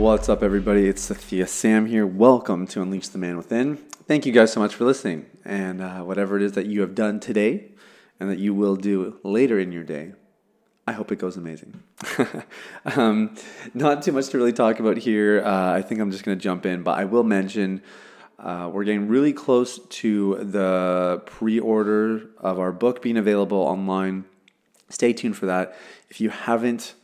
What's 0.00 0.30
up, 0.30 0.42
everybody? 0.42 0.88
It's 0.88 1.10
Sathya 1.10 1.46
Sam 1.46 1.84
here. 1.84 2.06
Welcome 2.06 2.66
to 2.68 2.80
Unleash 2.80 3.08
the 3.08 3.18
Man 3.18 3.36
Within. 3.36 3.76
Thank 4.08 4.24
you 4.24 4.32
guys 4.32 4.50
so 4.50 4.58
much 4.58 4.74
for 4.74 4.86
listening. 4.86 5.26
And 5.44 5.82
uh, 5.82 6.00
whatever 6.00 6.38
it 6.38 6.42
is 6.42 6.52
that 6.52 6.64
you 6.64 6.80
have 6.80 6.94
done 6.94 7.20
today 7.20 7.72
and 8.18 8.30
that 8.30 8.38
you 8.38 8.54
will 8.54 8.76
do 8.76 9.20
later 9.22 9.58
in 9.58 9.72
your 9.72 9.84
day, 9.84 10.14
I 10.86 10.92
hope 10.92 11.12
it 11.12 11.16
goes 11.16 11.36
amazing. 11.36 11.82
um, 12.96 13.36
not 13.74 14.02
too 14.02 14.12
much 14.12 14.30
to 14.30 14.38
really 14.38 14.54
talk 14.54 14.80
about 14.80 14.96
here. 14.96 15.44
Uh, 15.44 15.74
I 15.74 15.82
think 15.82 16.00
I'm 16.00 16.10
just 16.10 16.24
going 16.24 16.36
to 16.38 16.42
jump 16.42 16.64
in, 16.64 16.82
but 16.82 16.98
I 16.98 17.04
will 17.04 17.22
mention 17.22 17.82
uh, 18.38 18.70
we're 18.72 18.84
getting 18.84 19.06
really 19.06 19.34
close 19.34 19.80
to 19.80 20.36
the 20.36 21.22
pre 21.26 21.60
order 21.60 22.30
of 22.38 22.58
our 22.58 22.72
book 22.72 23.02
being 23.02 23.18
available 23.18 23.58
online. 23.58 24.24
Stay 24.88 25.12
tuned 25.12 25.36
for 25.36 25.44
that. 25.44 25.76
If 26.08 26.22
you 26.22 26.30
haven't, 26.30 26.94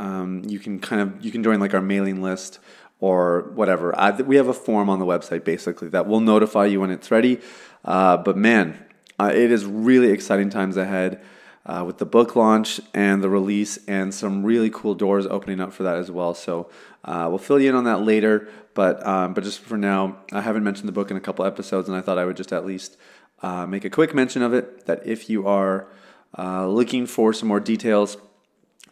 um, 0.00 0.42
you 0.46 0.58
can 0.58 0.80
kind 0.80 1.02
of 1.02 1.24
you 1.24 1.30
can 1.30 1.42
join 1.44 1.60
like 1.60 1.74
our 1.74 1.82
mailing 1.82 2.22
list 2.22 2.58
or 3.00 3.50
whatever. 3.54 3.96
I, 3.98 4.10
we 4.22 4.36
have 4.36 4.48
a 4.48 4.54
form 4.54 4.88
on 4.88 4.98
the 4.98 5.04
website 5.04 5.44
basically 5.44 5.88
that 5.90 6.06
will 6.06 6.20
notify 6.20 6.66
you 6.66 6.80
when 6.80 6.90
it's 6.90 7.10
ready. 7.10 7.40
Uh, 7.84 8.16
but 8.16 8.36
man, 8.36 8.82
uh, 9.18 9.30
it 9.32 9.52
is 9.52 9.64
really 9.64 10.10
exciting 10.10 10.48
times 10.48 10.76
ahead 10.78 11.22
uh, 11.66 11.84
with 11.86 11.98
the 11.98 12.06
book 12.06 12.34
launch 12.34 12.80
and 12.94 13.22
the 13.22 13.28
release, 13.28 13.78
and 13.86 14.14
some 14.14 14.42
really 14.42 14.70
cool 14.70 14.94
doors 14.94 15.26
opening 15.26 15.60
up 15.60 15.72
for 15.72 15.82
that 15.82 15.96
as 15.96 16.10
well. 16.10 16.34
So 16.34 16.70
uh, 17.04 17.26
we'll 17.28 17.38
fill 17.38 17.60
you 17.60 17.68
in 17.68 17.74
on 17.74 17.84
that 17.84 18.00
later. 18.00 18.48
But 18.72 19.06
um, 19.06 19.34
but 19.34 19.44
just 19.44 19.60
for 19.60 19.76
now, 19.76 20.16
I 20.32 20.40
haven't 20.40 20.64
mentioned 20.64 20.88
the 20.88 20.92
book 20.92 21.10
in 21.10 21.16
a 21.18 21.20
couple 21.20 21.44
episodes, 21.44 21.88
and 21.88 21.96
I 21.96 22.00
thought 22.00 22.16
I 22.16 22.24
would 22.24 22.36
just 22.36 22.52
at 22.52 22.64
least 22.64 22.96
uh, 23.42 23.66
make 23.66 23.84
a 23.84 23.90
quick 23.90 24.14
mention 24.14 24.40
of 24.42 24.54
it. 24.54 24.86
That 24.86 25.06
if 25.06 25.28
you 25.28 25.46
are 25.46 25.88
uh, 26.38 26.66
looking 26.66 27.04
for 27.04 27.34
some 27.34 27.48
more 27.48 27.60
details, 27.60 28.16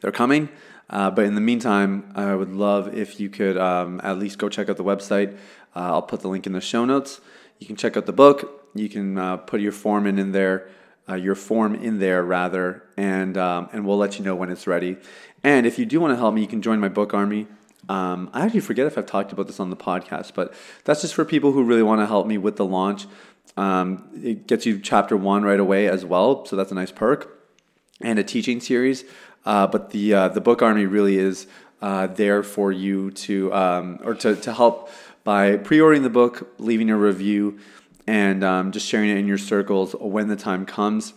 they're 0.01 0.13
coming. 0.13 0.51
Uh, 0.91 1.11
but 1.11 1.25
in 1.25 1.35
the 1.35 1.41
meantime, 1.41 2.11
I 2.15 2.35
would 2.35 2.53
love 2.53 2.95
if 2.95 3.21
you 3.21 3.29
could 3.29 3.57
um, 3.59 4.01
at 4.03 4.19
least 4.19 4.39
go 4.39 4.49
check 4.49 4.69
out 4.69 4.77
the 4.77 4.85
website. 4.85 5.37
Uh, 5.77 5.93
I'll 5.93 6.03
put 6.03 6.21
the 6.21 6.29
link 6.29 6.47
in 6.47 6.53
the 6.53 6.61
show 6.61 6.85
notes. 6.85 7.21
You 7.59 7.67
can 7.67 7.77
check 7.77 7.97
out 7.97 8.07
the 8.07 8.13
book. 8.13 8.71
You 8.75 8.89
can 8.89 9.19
uh, 9.19 9.37
put 9.39 9.61
your 9.61 9.73
form 9.73 10.07
in, 10.07 10.19
in 10.19 10.33
there, 10.33 10.69
uh, 11.09 11.15
your 11.15 11.35
form 11.35 11.75
in 11.75 11.99
there 11.99 12.23
rather, 12.23 12.85
and 12.97 13.37
um, 13.37 13.69
and 13.73 13.87
we'll 13.87 13.97
let 13.97 14.19
you 14.19 14.25
know 14.25 14.35
when 14.35 14.51
it's 14.51 14.67
ready. 14.67 14.97
And 15.43 15.67
if 15.67 15.79
you 15.79 15.87
do 15.87 16.01
want 16.01 16.13
to 16.13 16.17
help 16.17 16.35
me, 16.35 16.41
you 16.41 16.47
can 16.47 16.63
join 16.63 16.81
my 16.81 16.89
book 16.89 17.15
army. 17.15 17.47
Um, 17.89 18.29
I 18.33 18.45
actually 18.45 18.61
forget 18.61 18.87
if 18.87 18.99
I've 18.99 19.07
talked 19.07 19.33
about 19.33 19.47
this 19.47 19.61
on 19.61 19.71
the 19.71 19.77
podcast, 19.77 20.33
but 20.35 20.53
that's 20.85 21.01
just 21.01 21.15
for 21.15 21.25
people 21.25 21.53
who 21.53 21.63
really 21.65 21.83
want 21.83 22.01
to 22.01 22.07
help 22.07 22.27
me 22.27 22.37
with 22.37 22.57
the 22.57 22.65
launch. 22.65 23.07
Um, 23.57 24.09
it 24.15 24.47
gets 24.47 24.67
you 24.67 24.79
chapter 24.79 25.17
one 25.17 25.43
right 25.43 25.59
away 25.59 25.89
as 25.89 26.05
well, 26.05 26.45
so 26.45 26.55
that's 26.55 26.71
a 26.71 26.75
nice 26.75 26.93
perk, 26.93 27.41
and 28.01 28.19
a 28.19 28.25
teaching 28.25 28.61
series. 28.61 29.05
Uh, 29.45 29.67
but 29.67 29.91
the 29.91 30.15
uh, 30.15 30.29
the 30.29 30.41
book 30.41 30.63
army 30.63 30.87
really 30.87 31.19
is 31.19 31.47
uh, 31.81 32.07
there 32.09 32.43
for 32.43 32.73
you 32.73 33.11
to 33.13 33.53
um, 33.53 33.99
or 34.05 34.15
to, 34.15 34.37
to 34.37 34.53
help 34.53 34.91
by 35.25 35.57
pre-ordering 35.57 36.03
the 36.03 36.11
book, 36.11 36.55
leaving 36.59 36.91
a 36.91 36.97
review, 36.97 37.59
and 38.07 38.43
um, 38.43 38.73
just 38.73 38.87
sharing 38.87 39.11
it 39.11 39.19
in 39.19 39.27
your 39.27 39.39
circles 39.39 39.95
when 40.01 40.29
the 40.29 40.37
time 40.37 40.65
comes. 40.65 41.13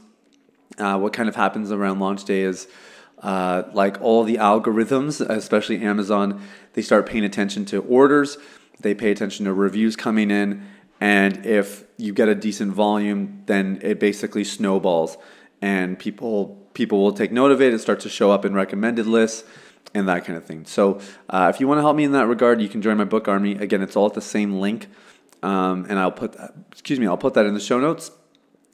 Uh, 0.78 0.98
what 0.98 1.14
kind 1.14 1.30
of 1.30 1.36
happens 1.36 1.72
around 1.72 2.00
launch 2.00 2.26
day 2.26 2.42
is 2.42 2.68
uh, 3.20 3.64
like 3.74 4.02
all 4.02 4.24
the 4.24 4.36
algorithms, 4.36 5.22
especially 5.30 5.81
Amazon, 5.81 6.42
they 6.74 6.81
start 6.81 7.06
paying 7.06 7.24
attention 7.24 7.66
to 7.66 7.81
orders. 7.84 8.38
They 8.80 8.96
pay 8.96 9.12
attention 9.12 9.46
to 9.46 9.54
reviews 9.54 9.96
coming 9.96 10.31
in, 10.31 10.68
and 11.00 11.46
if 11.46 11.86
you 11.98 12.14
get 12.14 12.28
a 12.28 12.36
decent 12.36 12.74
volume, 12.74 13.44
then 13.46 13.80
it 13.81 14.00
basically 14.00 14.44
snowballs, 14.44 15.18
and 15.62 15.98
people 15.98 16.58
people 16.74 17.02
will 17.02 17.14
take 17.14 17.32
note 17.32 17.52
of 17.52 17.62
it 17.62 17.72
and 17.72 17.82
start 17.82 18.00
to 18.02 18.10
show 18.10 18.32
up 18.32 18.46
in 18.46 18.54
recommended 18.54 19.06
lists 19.06 19.44
and 19.94 20.08
that 20.08 20.26
kind 20.26 20.38
of 20.38 20.46
thing. 20.46 20.66
So 20.66 21.02
uh, 21.30 21.52
if 21.54 21.60
you 21.60 21.68
want 21.68 21.80
to 21.80 21.82
help 21.82 21.96
me 21.96 22.04
in 22.04 22.14
that 22.14 22.28
regard, 22.28 22.62
you 22.62 22.70
can 22.70 22.82
join 22.82 22.98
my 22.98 23.04
book 23.04 23.28
army. 23.28 23.54
Again, 23.54 23.82
it's 23.82 23.96
all 23.96 24.06
at 24.06 24.14
the 24.14 24.22
same 24.22 24.60
link, 24.60 24.88
um, 25.44 25.86
and 25.90 26.00
I'll 26.00 26.12
put 26.12 26.36
excuse 26.72 27.00
me, 27.00 27.08
I'll 27.08 27.18
put 27.18 27.34
that 27.34 27.46
in 27.46 27.54
the 27.54 27.60
show 27.60 27.80
notes, 27.80 28.12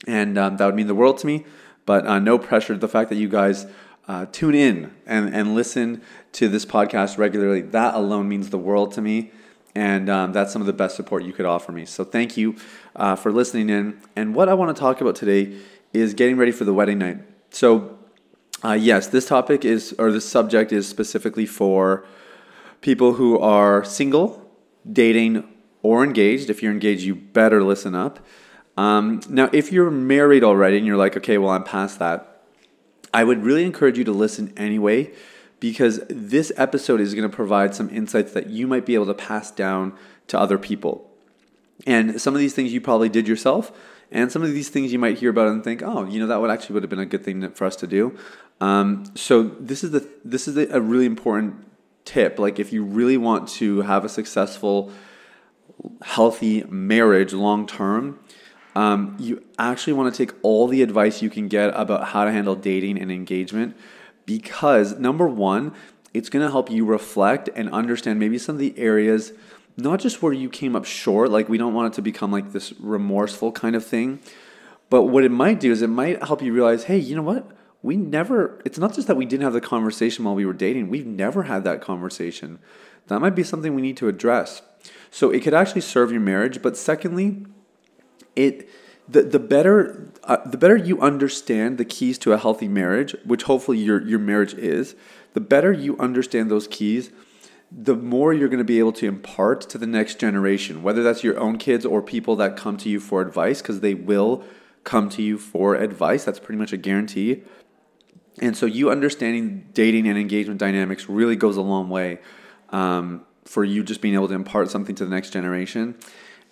and 0.06 0.38
um, 0.38 0.58
that 0.58 0.66
would 0.66 0.76
mean 0.76 0.88
the 0.88 0.96
world 0.96 1.18
to 1.20 1.28
me. 1.28 1.46
But 1.86 2.06
uh, 2.06 2.20
no 2.20 2.38
pressure. 2.38 2.78
The 2.78 2.90
fact 2.90 3.10
that 3.10 3.16
you 3.16 3.30
guys 3.30 3.66
uh, 4.08 4.26
tune 4.32 4.56
in 4.56 4.94
and, 5.06 5.34
and 5.34 5.56
listen 5.56 6.02
to 6.34 6.48
this 6.48 6.66
podcast 6.66 7.18
regularly, 7.18 7.62
that 7.62 7.96
alone 7.96 8.28
means 8.28 8.50
the 8.50 8.58
world 8.58 8.94
to 8.94 9.02
me. 9.02 9.32
And 9.76 10.10
um, 10.10 10.34
that's 10.34 10.52
some 10.52 10.62
of 10.62 10.66
the 10.66 10.74
best 10.74 10.96
support 10.96 11.24
you 11.24 11.34
could 11.34 11.46
offer 11.46 11.72
me. 11.72 11.86
So 11.86 12.04
thank 12.04 12.36
you 12.36 12.56
uh, 12.96 13.16
for 13.16 13.32
listening 13.32 13.70
in. 13.70 14.02
And 14.16 14.34
what 14.34 14.50
I 14.50 14.54
want 14.56 14.76
to 14.76 14.80
talk 14.80 15.02
about 15.02 15.16
today 15.16 15.58
is 15.94 16.14
getting 16.14 16.38
ready 16.38 16.52
for 16.52 16.64
the 16.64 16.74
wedding 16.74 17.00
night. 17.00 17.20
So, 17.50 17.98
uh, 18.64 18.74
yes, 18.74 19.08
this 19.08 19.28
topic 19.28 19.64
is, 19.64 19.96
or 19.98 20.12
this 20.12 20.28
subject 20.28 20.72
is 20.72 20.88
specifically 20.88 21.46
for 21.46 22.06
people 22.82 23.14
who 23.14 23.40
are 23.40 23.84
single, 23.84 24.50
dating, 24.92 25.48
or 25.84 26.04
engaged. 26.04 26.50
If 26.50 26.62
you're 26.62 26.72
engaged, 26.72 27.04
you 27.04 27.16
better 27.16 27.64
listen 27.64 27.96
up. 27.96 28.20
Um, 28.76 29.22
now, 29.30 29.50
if 29.54 29.72
you're 29.72 29.90
married 29.90 30.44
already 30.44 30.78
and 30.78 30.86
you're 30.86 30.98
like, 30.98 31.18
okay, 31.18 31.38
well, 31.38 31.52
I'm 31.52 31.64
past 31.64 32.00
that, 32.00 32.42
I 33.14 33.24
would 33.24 33.44
really 33.44 33.64
encourage 33.64 33.98
you 33.98 34.04
to 34.04 34.12
listen 34.12 34.54
anyway 34.56 35.12
because 35.60 36.02
this 36.10 36.52
episode 36.56 37.02
is 37.02 37.16
going 37.16 37.30
to 37.30 37.36
provide 37.36 37.74
some 37.74 37.90
insights 37.90 38.34
that 38.34 38.50
you 38.50 38.68
might 38.68 38.86
be 38.86 38.94
able 38.94 39.08
to 39.08 39.14
pass 39.14 39.50
down 39.50 39.94
to 40.28 40.40
other 40.40 40.58
people. 40.58 41.10
And 41.86 42.22
some 42.22 42.34
of 42.34 42.40
these 42.40 42.54
things 42.54 42.74
you 42.74 42.82
probably 42.82 43.10
did 43.10 43.28
yourself, 43.28 43.72
and 44.12 44.32
some 44.32 44.44
of 44.44 44.54
these 44.54 44.70
things 44.70 44.94
you 44.94 45.00
might 45.00 45.18
hear 45.18 45.30
about 45.30 45.48
and 45.48 45.64
think, 45.64 45.82
oh, 45.84 46.06
you 46.06 46.20
know, 46.20 46.28
that 46.28 46.40
would 46.40 46.50
actually 46.50 46.76
would 46.76 46.84
have 46.84 46.90
been 46.90 47.00
a 47.00 47.06
good 47.06 47.24
thing 47.24 47.50
for 47.52 47.66
us 47.66 47.76
to 47.78 47.88
do. 47.88 48.18
Um, 48.62 49.06
so 49.16 49.44
this 49.44 49.84
is 49.84 49.92
the 49.92 50.08
this 50.24 50.48
is 50.48 50.58
a 50.58 50.82
really 50.82 51.06
important 51.06 51.66
tip. 52.06 52.40
Like 52.40 52.60
if 52.60 52.72
you 52.72 52.84
really 52.84 53.18
want 53.18 53.48
to 53.50 53.82
have 53.82 54.06
a 54.06 54.10
successful, 54.10 54.92
healthy 56.02 56.64
marriage 56.64 57.34
long 57.34 57.68
term, 57.68 58.20
um, 58.76 59.18
you 59.20 59.44
actually 59.60 59.94
want 59.94 60.14
to 60.14 60.26
take 60.26 60.36
all 60.42 60.68
the 60.68 60.82
advice 60.82 61.22
you 61.22 61.30
can 61.30 61.48
get 61.48 61.70
about 61.76 62.10
how 62.10 62.26
to 62.26 62.32
handle 62.32 62.56
dating 62.56 63.00
and 63.00 63.12
engagement 63.12 63.76
because 64.26 64.98
number 65.00 65.28
one, 65.28 65.74
it's 66.14 66.30
going 66.30 66.46
to 66.46 66.52
help 66.52 66.70
you 66.70 66.86
reflect 66.86 67.50
and 67.56 67.70
understand 67.72 68.20
maybe 68.20 68.38
some 68.38 68.56
of 68.56 68.60
the 68.60 68.78
areas 68.78 69.34
not 69.78 70.00
just 70.00 70.22
where 70.22 70.34
you 70.34 70.50
came 70.50 70.76
up 70.76 70.86
short, 70.86 71.30
like 71.30 71.48
we 71.48 71.58
don't 71.58 71.74
want 71.74 71.94
it 71.94 71.96
to 71.96 72.02
become 72.02 72.32
like 72.32 72.52
this 72.52 72.74
remorseful 72.80 73.52
kind 73.52 73.76
of 73.76 73.86
thing, 73.86 74.20
but 74.90 75.04
what 75.04 75.24
it 75.24 75.32
might 75.32 75.60
do 75.60 75.72
is 75.72 75.82
it 75.82 75.88
might 75.88 76.24
help 76.24 76.42
you 76.42 76.52
realize, 76.52 76.86
hey, 76.86 76.98
you 76.98 77.16
know 77.16 77.22
what? 77.22 77.52
We 77.84 77.96
never, 77.96 78.60
it's 78.66 78.80
not 78.80 78.96
just 78.96 79.08
that 79.08 79.16
we 79.16 79.26
didn't 79.26 79.44
have 79.44 79.54
the 79.54 79.62
conversation 79.62 80.26
while 80.26 80.34
we 80.34 80.46
were 80.46 80.54
dating, 80.54 80.90
we've 80.90 81.06
never 81.06 81.44
had 81.44 81.64
that 81.64 81.80
conversation. 81.80 82.60
That 83.08 83.20
might 83.20 83.36
be 83.36 83.44
something 83.44 83.74
we 83.76 83.82
need 83.82 83.98
to 83.98 84.08
address. 84.08 84.62
So 85.12 85.30
it 85.30 85.44
could 85.44 85.54
actually 85.54 85.82
serve 85.82 86.12
your 86.12 86.22
marriage, 86.22 86.62
but 86.62 86.76
secondly, 86.76 87.46
it 88.36 88.70
the, 89.10 89.24
the 89.24 89.40
better 89.40 90.12
uh, 90.26 90.38
the 90.46 90.58
better 90.58 90.76
you 90.76 91.00
understand 91.00 91.78
the 91.78 91.86
keys 91.86 92.18
to 92.20 92.34
a 92.34 92.38
healthy 92.38 92.68
marriage, 92.68 93.16
which 93.24 93.44
hopefully 93.44 93.78
your 93.78 94.06
your 94.06 94.20
marriage 94.20 94.54
is, 94.54 94.96
the 95.34 95.40
better 95.40 95.72
you 95.72 95.98
understand 95.98 96.52
those 96.52 96.68
keys, 96.68 97.12
the 97.72 97.96
more 97.96 98.34
you're 98.34 98.48
going 98.48 98.60
to 98.60 98.64
be 98.64 98.80
able 98.80 98.94
to 98.94 99.08
impart 99.08 99.62
to 99.70 99.78
the 99.78 99.88
next 99.88 100.20
generation, 100.20 100.84
whether 100.84 101.04
that's 101.04 101.24
your 101.24 101.38
own 101.38 101.58
kids 101.58 101.86
or 101.86 102.02
people 102.02 102.36
that 102.38 102.56
come 102.56 102.78
to 102.78 102.90
you 102.90 103.00
for 103.00 103.22
advice, 103.22 103.62
because 103.62 103.82
they 103.82 103.94
will 103.94 104.44
come 104.84 105.10
to 105.10 105.22
you 105.22 105.38
for 105.38 105.76
advice. 105.76 106.24
That's 106.24 106.40
pretty 106.40 106.58
much 106.58 106.72
a 106.72 106.78
guarantee. 106.78 107.44
And 108.40 108.56
so, 108.56 108.66
you 108.66 108.90
understanding 108.90 109.68
dating 109.74 110.08
and 110.08 110.18
engagement 110.18 110.60
dynamics 110.60 111.10
really 111.10 111.36
goes 111.36 111.58
a 111.58 111.62
long 111.62 111.90
way 111.90 112.20
um, 112.70 113.26
for 113.46 113.64
you 113.64 113.84
just 113.84 114.00
being 114.00 114.14
able 114.14 114.28
to 114.28 114.34
impart 114.36 114.70
something 114.70 114.96
to 114.96 115.04
the 115.04 115.10
next 115.10 115.32
generation. 115.32 115.96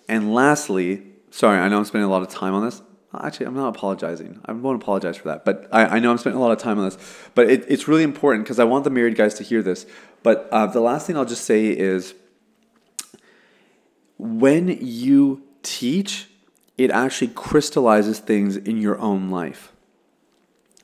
And 0.08 0.34
lastly, 0.34 1.04
sorry, 1.30 1.58
I 1.58 1.68
know 1.68 1.78
I'm 1.78 1.84
spending 1.84 2.08
a 2.08 2.10
lot 2.10 2.22
of 2.22 2.28
time 2.28 2.54
on 2.54 2.64
this. 2.64 2.82
Actually, 3.22 3.46
I'm 3.46 3.54
not 3.54 3.68
apologizing. 3.68 4.40
I 4.44 4.52
won't 4.52 4.82
apologize 4.82 5.16
for 5.16 5.28
that. 5.28 5.44
But 5.44 5.68
I, 5.72 5.86
I 5.86 5.98
know 5.98 6.10
I'm 6.10 6.18
spending 6.18 6.40
a 6.40 6.42
lot 6.42 6.52
of 6.52 6.58
time 6.58 6.78
on 6.78 6.84
this. 6.84 6.98
But 7.34 7.50
it, 7.50 7.64
it's 7.68 7.88
really 7.88 8.02
important 8.02 8.44
because 8.44 8.58
I 8.58 8.64
want 8.64 8.84
the 8.84 8.90
married 8.90 9.16
guys 9.16 9.34
to 9.34 9.44
hear 9.44 9.62
this. 9.62 9.86
But 10.22 10.48
uh, 10.50 10.66
the 10.66 10.80
last 10.80 11.06
thing 11.06 11.16
I'll 11.16 11.24
just 11.24 11.44
say 11.44 11.66
is 11.66 12.14
when 14.18 14.68
you 14.68 15.42
teach, 15.62 16.28
it 16.78 16.90
actually 16.90 17.28
crystallizes 17.28 18.18
things 18.18 18.56
in 18.56 18.80
your 18.80 18.98
own 18.98 19.30
life. 19.30 19.72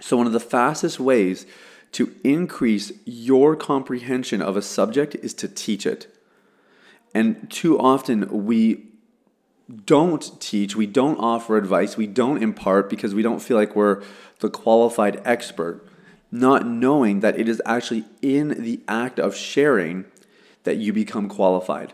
So, 0.01 0.17
one 0.17 0.27
of 0.27 0.33
the 0.33 0.41
fastest 0.41 0.99
ways 0.99 1.47
To 1.93 2.15
increase 2.25 2.91
your 3.05 3.55
comprehension 3.55 4.41
of 4.41 4.57
a 4.57 4.63
subject 4.63 5.15
is 5.17 5.35
to 5.35 5.49
teach 5.49 5.85
it. 5.85 6.07
And 7.15 7.51
too 7.51 7.79
often 7.79 8.47
we 8.47 8.92
don't 9.73 10.41
teach, 10.41 10.77
we 10.77 10.87
don't 10.87 11.19
offer 11.19 11.57
advice, 11.57 11.97
we 11.97 12.07
don't 12.07 12.43
impart 12.43 12.91
because 12.91 13.15
we 13.15 13.23
don't 13.23 13.41
feel 13.41 13.57
like 13.57 13.75
we're 13.75 14.03
the 14.41 14.51
qualified 14.51 15.21
expert, 15.25 15.87
not 16.31 16.67
knowing 16.67 17.21
that 17.21 17.39
it 17.39 17.49
is 17.49 17.63
actually 17.65 18.05
in 18.21 18.49
the 18.63 18.81
act 18.87 19.19
of 19.19 19.35
sharing 19.35 20.05
that 20.65 20.77
you 20.77 20.93
become 20.93 21.29
qualified. 21.29 21.93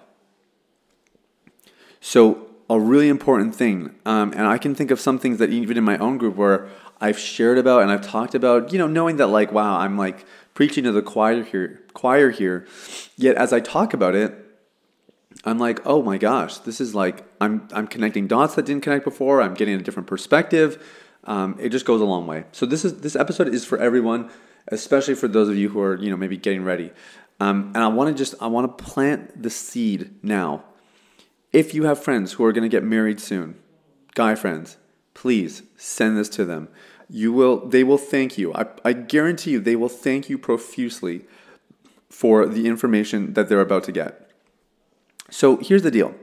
So, 2.00 2.46
a 2.70 2.78
really 2.78 3.08
important 3.08 3.54
thing, 3.54 3.94
um, 4.04 4.32
and 4.32 4.46
I 4.46 4.58
can 4.58 4.74
think 4.74 4.90
of 4.90 5.00
some 5.00 5.18
things 5.18 5.38
that 5.38 5.50
even 5.50 5.78
in 5.78 5.84
my 5.84 5.96
own 5.98 6.18
group 6.18 6.36
where 6.36 6.68
I've 7.00 7.18
shared 7.18 7.56
about 7.58 7.82
and 7.82 7.90
I've 7.90 8.06
talked 8.06 8.34
about, 8.34 8.72
you 8.72 8.78
know, 8.78 8.86
knowing 8.86 9.16
that 9.16 9.28
like, 9.28 9.52
wow, 9.52 9.78
I'm 9.78 9.96
like 9.96 10.26
preaching 10.52 10.84
to 10.84 10.92
the 10.92 11.00
choir 11.00 11.42
here, 11.44 11.80
choir 11.94 12.30
here. 12.30 12.66
Yet 13.16 13.36
as 13.36 13.52
I 13.52 13.60
talk 13.60 13.94
about 13.94 14.14
it, 14.14 14.34
I'm 15.44 15.58
like, 15.58 15.80
oh 15.86 16.02
my 16.02 16.18
gosh, 16.18 16.58
this 16.58 16.80
is 16.80 16.94
like 16.94 17.24
I'm 17.40 17.68
I'm 17.72 17.86
connecting 17.86 18.26
dots 18.26 18.54
that 18.54 18.66
didn't 18.66 18.82
connect 18.82 19.04
before. 19.04 19.40
I'm 19.40 19.54
getting 19.54 19.74
a 19.74 19.82
different 19.82 20.06
perspective. 20.06 20.82
Um, 21.24 21.56
it 21.60 21.70
just 21.70 21.84
goes 21.84 22.00
a 22.00 22.04
long 22.04 22.26
way. 22.26 22.44
So 22.52 22.66
this 22.66 22.84
is 22.84 23.00
this 23.00 23.16
episode 23.16 23.48
is 23.48 23.64
for 23.64 23.78
everyone, 23.78 24.30
especially 24.68 25.14
for 25.14 25.28
those 25.28 25.48
of 25.48 25.56
you 25.56 25.68
who 25.68 25.80
are 25.80 25.96
you 25.96 26.10
know 26.10 26.16
maybe 26.16 26.36
getting 26.36 26.64
ready. 26.64 26.90
Um, 27.40 27.72
and 27.74 27.78
I 27.78 27.88
want 27.88 28.08
to 28.08 28.14
just 28.14 28.34
I 28.40 28.46
want 28.46 28.76
to 28.76 28.84
plant 28.84 29.42
the 29.42 29.50
seed 29.50 30.10
now. 30.22 30.64
If 31.52 31.74
you 31.74 31.84
have 31.84 32.02
friends 32.02 32.32
who 32.32 32.44
are 32.44 32.52
going 32.52 32.68
to 32.68 32.74
get 32.74 32.84
married 32.84 33.20
soon, 33.20 33.56
guy 34.14 34.34
friends, 34.34 34.76
please 35.14 35.62
send 35.76 36.16
this 36.16 36.28
to 36.30 36.44
them. 36.44 36.68
You 37.08 37.32
will 37.32 37.66
they 37.66 37.84
will 37.84 37.98
thank 37.98 38.36
you. 38.36 38.52
I, 38.54 38.66
I 38.84 38.92
guarantee 38.92 39.52
you 39.52 39.60
they 39.60 39.76
will 39.76 39.88
thank 39.88 40.28
you 40.28 40.38
profusely 40.38 41.24
for 42.10 42.46
the 42.46 42.66
information 42.66 43.34
that 43.34 43.48
they're 43.48 43.60
about 43.60 43.84
to 43.84 43.92
get. 43.92 44.30
So 45.30 45.58
here's 45.58 45.82
the 45.82 45.90
deal. 45.90 46.14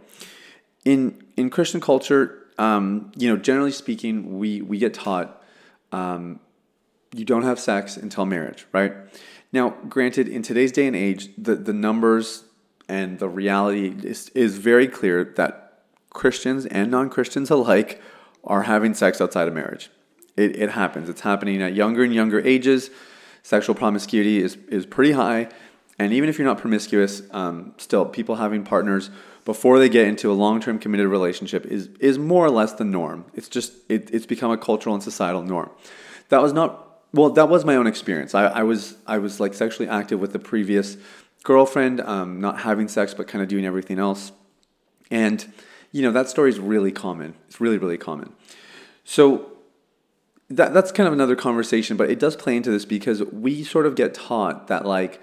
In 0.86 1.24
in 1.36 1.50
Christian 1.50 1.82
culture, 1.82 2.48
um, 2.58 3.12
you 3.18 3.28
know, 3.28 3.38
generally 3.38 3.72
speaking, 3.72 4.38
we 4.38 4.62
we 4.62 4.78
get 4.78 4.94
taught 4.94 5.44
um, 5.92 6.40
you 7.14 7.26
don't 7.26 7.44
have 7.44 7.60
sex 7.60 7.98
until 7.98 8.26
marriage, 8.26 8.66
right? 8.72 8.94
Now, 9.52 9.76
granted, 9.90 10.28
in 10.28 10.42
today's 10.42 10.72
day 10.72 10.88
and 10.88 10.96
age, 10.96 11.30
the 11.38 11.56
the 11.56 11.74
numbers 11.74 12.44
and 12.88 13.20
the 13.20 13.28
reality 13.28 13.96
is 14.04 14.30
is 14.30 14.58
very 14.58 14.88
clear 14.88 15.34
that 15.36 15.84
Christians 16.12 16.66
and 16.66 16.90
non 16.92 17.10
Christians 17.10 17.50
alike 17.50 18.02
are 18.44 18.64
having 18.64 18.94
sex 18.94 19.20
outside 19.20 19.48
of 19.48 19.54
marriage. 19.54 19.90
It, 20.38 20.56
it 20.58 20.72
happens. 20.72 21.10
It's 21.10 21.22
happening 21.22 21.62
at 21.62 21.74
younger 21.74 22.04
and 22.04 22.14
younger 22.14 22.40
ages. 22.42 22.90
Sexual 23.44 23.76
promiscuity 23.76 24.42
is, 24.42 24.58
is 24.70 24.86
pretty 24.86 25.14
high. 25.14 25.50
And 25.98 26.12
even 26.14 26.30
if 26.30 26.38
you're 26.38 26.48
not 26.48 26.58
promiscuous, 26.58 27.22
um, 27.32 27.74
still, 27.78 28.06
people 28.06 28.36
having 28.36 28.64
partners 28.64 29.10
before 29.46 29.78
they 29.80 29.88
get 29.88 30.08
into 30.08 30.32
a 30.32 30.34
long 30.34 30.60
term 30.60 30.80
committed 30.80 31.08
relationship 31.08 31.66
is, 31.66 31.90
is 32.00 32.18
more 32.18 32.46
or 32.46 32.50
less 32.50 32.74
the 32.74 32.84
norm. 32.84 33.26
It's 33.34 33.48
just, 33.48 33.74
it, 33.88 34.10
it's 34.12 34.26
become 34.26 34.52
a 34.52 34.58
cultural 34.58 34.96
and 34.96 35.04
societal 35.04 35.44
norm. 35.44 35.70
That 36.30 36.42
was 36.42 36.52
not, 36.52 37.04
well, 37.14 37.30
that 37.30 37.48
was 37.48 37.64
my 37.64 37.76
own 37.76 37.88
experience. 37.88 38.34
I, 38.34 38.46
I, 38.46 38.64
was, 38.64 38.98
I 39.06 39.20
was 39.20 39.40
like 39.40 39.54
sexually 39.54 39.88
active 39.88 40.20
with 40.20 40.34
the 40.34 40.40
previous 40.40 40.98
girlfriend, 41.44 42.02
um, 42.02 42.42
not 42.42 42.62
having 42.62 42.88
sex, 42.88 43.14
but 43.14 43.28
kind 43.28 43.44
of 43.44 43.48
doing 43.48 43.66
everything 43.66 44.00
else. 44.00 44.32
And, 45.12 45.54
you 45.92 46.02
know, 46.02 46.12
that 46.12 46.28
story 46.28 46.50
is 46.50 46.60
really 46.60 46.92
common. 46.92 47.36
It's 47.48 47.62
really, 47.62 47.78
really 47.78 48.00
common. 48.00 48.34
So, 49.04 49.52
that, 50.50 50.74
that's 50.74 50.92
kind 50.92 51.08
of 51.08 51.14
another 51.14 51.36
conversation, 51.36 51.98
but 51.98 52.10
it 52.10 52.20
does 52.20 52.36
play 52.36 52.56
into 52.56 52.70
this 52.70 52.86
because 52.86 53.24
we 53.24 53.64
sort 53.64 53.88
of 53.88 53.96
get 53.96 54.14
taught 54.14 54.68
that, 54.68 54.86
like, 54.86 55.20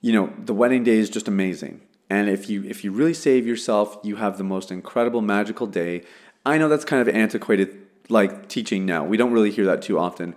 you 0.00 0.12
know, 0.12 0.32
the 0.38 0.54
wedding 0.54 0.84
day 0.84 0.96
is 0.96 1.10
just 1.10 1.28
amazing. 1.28 1.82
And 2.08 2.28
if 2.28 2.48
you 2.48 2.64
if 2.64 2.84
you 2.84 2.92
really 2.92 3.14
save 3.14 3.46
yourself, 3.46 3.98
you 4.02 4.16
have 4.16 4.38
the 4.38 4.44
most 4.44 4.70
incredible 4.70 5.20
magical 5.20 5.66
day. 5.66 6.02
I 6.44 6.58
know 6.58 6.68
that's 6.68 6.84
kind 6.84 7.06
of 7.06 7.14
antiquated 7.14 7.76
like 8.08 8.48
teaching 8.48 8.86
now. 8.86 9.04
We 9.04 9.16
don't 9.16 9.32
really 9.32 9.50
hear 9.50 9.64
that 9.66 9.82
too 9.82 9.98
often. 9.98 10.34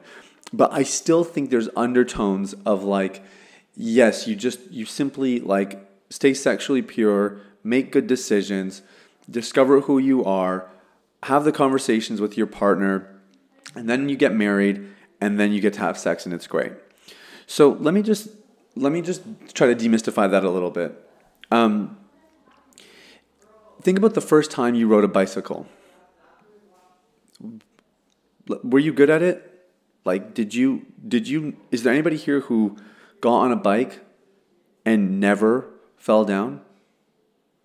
But 0.52 0.74
I 0.74 0.82
still 0.82 1.24
think 1.24 1.52
there's 1.52 1.70
undertones 1.76 2.54
of 2.66 2.84
like 2.84 3.24
yes, 3.76 4.28
you 4.28 4.36
just 4.36 4.60
you 4.72 4.86
simply 4.86 5.40
like 5.40 5.88
stay 6.10 6.34
sexually 6.34 6.82
pure, 6.82 7.40
make 7.64 7.92
good 7.92 8.08
decisions, 8.08 8.82
discover 9.30 9.82
who 9.82 10.00
you 10.00 10.26
are, 10.26 10.70
have 11.24 11.44
the 11.44 11.52
conversations 11.52 12.20
with 12.20 12.38
your 12.38 12.48
partner, 12.48 13.22
and 13.76 13.90
then 13.90 14.10
you 14.10 14.16
get 14.16 14.34
married 14.34 14.88
and 15.22 15.40
then 15.40 15.52
you 15.52 15.62
get 15.62 15.74
to 15.74 15.80
have 15.80 15.98
sex 15.98 16.26
and 16.26 16.34
it's 16.34 16.48
great. 16.48 16.74
So 17.46 17.70
let 17.80 17.94
me 17.94 18.02
just 18.02 18.30
let 18.76 18.92
me 18.92 19.02
just 19.02 19.22
try 19.54 19.72
to 19.72 19.76
demystify 19.76 20.30
that 20.32 20.44
a 20.44 20.50
little 20.50 20.72
bit. 20.72 21.09
Um, 21.52 21.98
think 23.82 23.98
about 23.98 24.14
the 24.14 24.22
first 24.22 24.52
time 24.52 24.76
you 24.76 24.88
rode 24.88 25.04
a 25.04 25.08
bicycle. 25.08 25.68
Were 28.64 28.80
you 28.80 28.94
good 28.94 29.10
at 29.10 29.22
it? 29.22 29.46
Like, 30.06 30.34
did 30.34 30.54
you, 30.54 30.86
did 31.08 31.28
you, 31.28 31.56
is 31.72 31.84
there 31.84 31.94
anybody 31.94 32.18
here 32.18 32.42
who 32.42 32.78
got 33.22 33.40
on 33.40 33.52
a 33.52 33.56
bike 33.56 34.00
and 34.86 35.20
never 35.20 35.70
fell 35.98 36.24
down? 36.26 36.62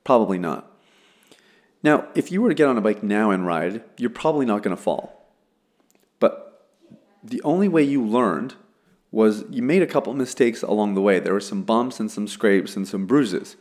Probably 0.02 0.38
not. 0.38 0.70
Now, 1.82 2.08
if 2.14 2.32
you 2.32 2.42
were 2.42 2.48
to 2.48 2.54
get 2.54 2.68
on 2.68 2.78
a 2.78 2.80
bike 2.80 3.02
now 3.02 3.30
and 3.30 3.46
ride, 3.46 3.82
you're 3.98 4.10
probably 4.10 4.46
not 4.46 4.62
going 4.62 4.76
to 4.76 4.82
fall. 4.82 5.30
But 6.18 6.66
the 7.22 7.42
only 7.42 7.68
way 7.68 7.82
you 7.82 8.04
learned 8.04 8.54
was 9.10 9.44
you 9.50 9.62
made 9.62 9.82
a 9.82 9.86
couple 9.86 10.12
mistakes 10.14 10.62
along 10.62 10.94
the 10.94 11.00
way. 11.00 11.20
There 11.20 11.32
were 11.32 11.40
some 11.40 11.62
bumps 11.62 12.00
and 12.00 12.10
some 12.10 12.26
scrapes 12.26 12.74
and 12.74 12.88
some 12.88 13.06
bruises 13.06 13.56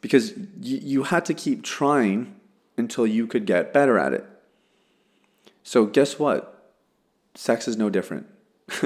because 0.00 0.32
you, 0.60 0.78
you 0.82 1.02
had 1.04 1.24
to 1.26 1.34
keep 1.34 1.62
trying 1.62 2.34
until 2.76 3.06
you 3.06 3.26
could 3.26 3.46
get 3.46 3.72
better 3.72 3.98
at 3.98 4.12
it. 4.12 4.26
So 5.62 5.86
guess 5.86 6.18
what? 6.18 6.72
Sex 7.34 7.66
is 7.66 7.76
no 7.76 7.90
different. 7.90 8.26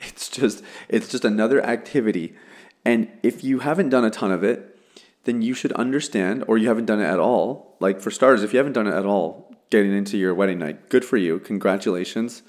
it's 0.00 0.28
just 0.28 0.62
it's 0.88 1.08
just 1.08 1.24
another 1.24 1.64
activity. 1.64 2.34
And 2.84 3.08
if 3.22 3.42
you 3.42 3.60
haven't 3.60 3.90
done 3.90 4.04
a 4.04 4.10
ton 4.10 4.30
of 4.30 4.44
it, 4.44 4.78
then 5.24 5.42
you 5.42 5.54
should 5.54 5.72
understand 5.72 6.44
or 6.46 6.58
you 6.58 6.68
haven't 6.68 6.86
done 6.86 7.00
it 7.00 7.06
at 7.06 7.18
all. 7.18 7.76
Like 7.80 8.00
for 8.00 8.10
starters, 8.10 8.42
if 8.42 8.52
you 8.52 8.58
haven't 8.58 8.74
done 8.74 8.86
it 8.86 8.94
at 8.94 9.06
all 9.06 9.54
getting 9.70 9.92
into 9.92 10.16
your 10.16 10.34
wedding 10.34 10.58
night, 10.58 10.88
good 10.88 11.04
for 11.04 11.16
you. 11.16 11.38
Congratulations. 11.38 12.42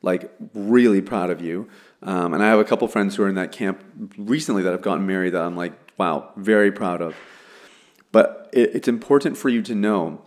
Like 0.00 0.32
really 0.54 1.00
proud 1.00 1.30
of 1.30 1.40
you. 1.40 1.68
Um, 2.02 2.34
and 2.34 2.42
I 2.42 2.48
have 2.48 2.58
a 2.58 2.64
couple 2.64 2.88
friends 2.88 3.14
who 3.14 3.22
are 3.22 3.28
in 3.28 3.36
that 3.36 3.52
camp 3.52 3.84
recently 4.16 4.62
that 4.62 4.72
have 4.72 4.82
gotten 4.82 5.06
married 5.06 5.34
that 5.34 5.42
I'm 5.42 5.56
like, 5.56 5.72
wow, 5.98 6.32
very 6.36 6.72
proud 6.72 7.00
of. 7.00 7.14
It, 8.52 8.76
it's 8.76 8.88
important 8.88 9.36
for 9.36 9.48
you 9.48 9.62
to 9.62 9.74
know 9.74 10.22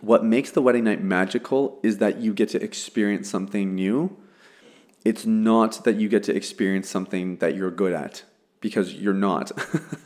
what 0.00 0.24
makes 0.24 0.50
the 0.50 0.60
wedding 0.60 0.84
night 0.84 1.02
magical 1.02 1.78
is 1.82 1.98
that 1.98 2.18
you 2.18 2.34
get 2.34 2.48
to 2.50 2.62
experience 2.62 3.30
something 3.30 3.74
new. 3.74 4.16
It's 5.04 5.26
not 5.26 5.84
that 5.84 5.96
you 5.96 6.08
get 6.08 6.22
to 6.24 6.34
experience 6.34 6.88
something 6.88 7.36
that 7.36 7.54
you're 7.54 7.70
good 7.70 7.92
at 7.92 8.24
because 8.60 8.94
you're 8.94 9.12
not. 9.12 9.52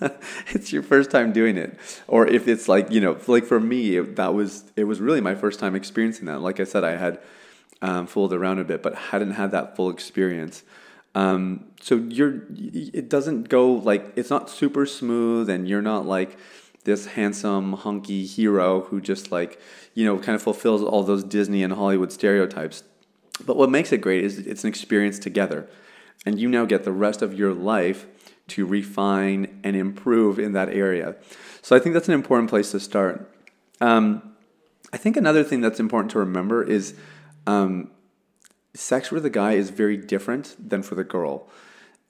it's 0.49 0.73
your 0.73 0.83
first 0.83 1.11
time 1.11 1.33
doing 1.33 1.57
it. 1.57 1.79
Or 2.09 2.27
if 2.27 2.49
it's 2.49 2.69
like, 2.69 2.91
you 2.91 3.01
know, 3.01 3.19
like 3.27 3.45
for 3.45 3.61
me, 3.61 3.99
that 3.99 4.35
was, 4.35 4.65
it 4.75 4.85
was 4.85 5.01
really 5.01 5.21
my 5.21 5.35
first 5.35 5.61
time 5.61 5.75
experiencing 5.75 6.27
that. 6.27 6.41
Like 6.41 6.59
I 6.59 6.65
said, 6.65 6.83
I 6.83 6.97
had 6.97 7.21
um, 7.83 8.07
fooled 8.07 8.33
around 8.33 8.59
a 8.59 8.65
bit, 8.65 8.83
but 8.83 8.95
hadn't 8.95 9.33
had 9.33 9.51
that 9.53 9.77
full 9.77 9.91
experience. 9.91 10.65
Um, 11.15 11.67
so 11.81 11.97
you're, 11.97 12.43
it 12.51 13.09
doesn't 13.09 13.49
go 13.49 13.73
like, 13.73 14.13
it's 14.17 14.31
not 14.31 14.51
super 14.51 14.85
smooth 14.87 15.49
and 15.49 15.69
you're 15.69 15.83
not 15.83 16.05
like 16.07 16.39
this 16.87 17.07
handsome, 17.07 17.75
hunky 17.75 18.25
hero 18.25 18.83
who 18.83 19.01
just 19.01 19.31
like, 19.31 19.61
you 19.93 20.07
know, 20.07 20.19
kind 20.19 20.35
of 20.35 20.43
fulfills 20.43 20.83
all 20.83 21.03
those 21.03 21.23
Disney 21.23 21.63
and 21.63 21.75
Hollywood 21.75 22.11
stereotypes. 22.11 22.83
But 23.45 23.59
what 23.59 23.69
makes 23.69 23.93
it 23.93 23.99
great 23.99 24.25
is 24.25 24.39
it's 24.39 24.65
an 24.65 24.69
experience 24.69 25.19
together. 25.19 25.69
And 26.25 26.41
you 26.41 26.49
now 26.49 26.65
get 26.65 26.85
the 26.85 26.93
rest 26.93 27.21
of 27.21 27.35
your 27.35 27.53
life 27.53 28.07
to 28.49 28.65
refine 28.65 29.61
and 29.63 29.77
improve 29.77 30.39
in 30.39 30.53
that 30.53 30.71
area. 30.71 31.17
So 31.61 31.77
I 31.77 31.79
think 31.81 31.93
that's 31.93 32.09
an 32.09 32.15
important 32.15 32.49
place 32.49 32.71
to 32.71 32.81
start. 32.81 33.31
Um, 33.81 34.35
I 34.93 34.97
think 34.97 35.17
another 35.17 35.45
thing 35.45 35.61
that's 35.61 35.81
important 35.81 36.13
to 36.13 36.21
remember 36.21 36.63
is 36.63 36.95
um, 37.47 37.91
sex 38.75 39.09
for 39.09 39.21
the 39.21 39.31
guy 39.31 39.55
is 39.55 39.71
very 39.71 39.97
different 39.97 40.57
than 40.59 40.83
for 40.83 40.95
the 40.95 41.05
girl. 41.05 41.49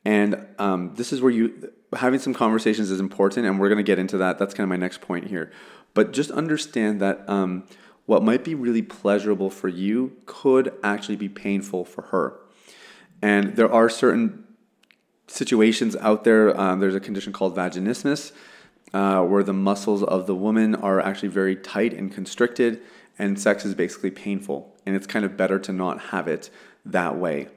And 0.07 0.47
um, 0.61 0.95
this 0.95 1.13
is 1.13 1.21
where 1.21 1.33
you 1.33 1.73
having 1.97 2.21
some 2.21 2.33
conversations 2.33 2.93
is 2.93 3.01
important, 3.01 3.45
and 3.45 3.59
we're 3.59 3.69
going 3.69 3.79
to 3.79 3.83
get 3.83 3.99
into 3.99 4.17
that. 4.19 4.39
That's 4.39 4.55
kind 4.55 4.63
of 4.63 4.69
my 4.69 4.77
next 4.77 5.01
point 5.01 5.27
here. 5.27 5.51
But 5.95 6.13
just 6.13 6.31
understand 6.31 7.01
that 7.01 7.29
um, 7.29 7.65
what 8.05 8.23
might 8.23 8.45
be 8.45 8.55
really 8.55 8.83
pleasurable 8.83 9.51
for 9.51 9.67
you 9.67 10.17
could 10.25 10.73
actually 10.85 11.17
be 11.17 11.29
painful 11.29 11.85
for 11.85 12.03
her. 12.03 12.39
And 13.21 13.57
there 13.57 13.73
are 13.73 13.89
certain 13.89 14.45
situations 15.27 15.97
out 15.97 16.23
there. 16.23 16.57
Um, 16.59 16.79
there's 16.79 16.95
a 16.95 17.01
condition 17.01 17.33
called 17.33 17.57
vaginismus, 17.57 18.31
uh, 18.95 19.23
where 19.23 19.43
the 19.43 19.53
muscles 19.53 20.05
of 20.05 20.29
the 20.29 20.37
woman 20.37 20.77
are 20.77 21.01
actually 21.01 21.31
very 21.31 21.57
tight 21.57 21.93
and 21.93 22.13
constricted, 22.13 22.81
and 23.19 23.41
sex 23.41 23.65
is 23.65 23.75
basically 23.75 24.13
painful 24.13 24.73
and 24.87 24.95
it's 24.95 25.09
kind 25.09 25.25
of 25.25 25.37
better 25.37 25.59
to 25.59 25.73
not 25.73 26.01
have 26.13 26.29
it 26.29 26.49
that 26.85 27.17
way. 27.17 27.49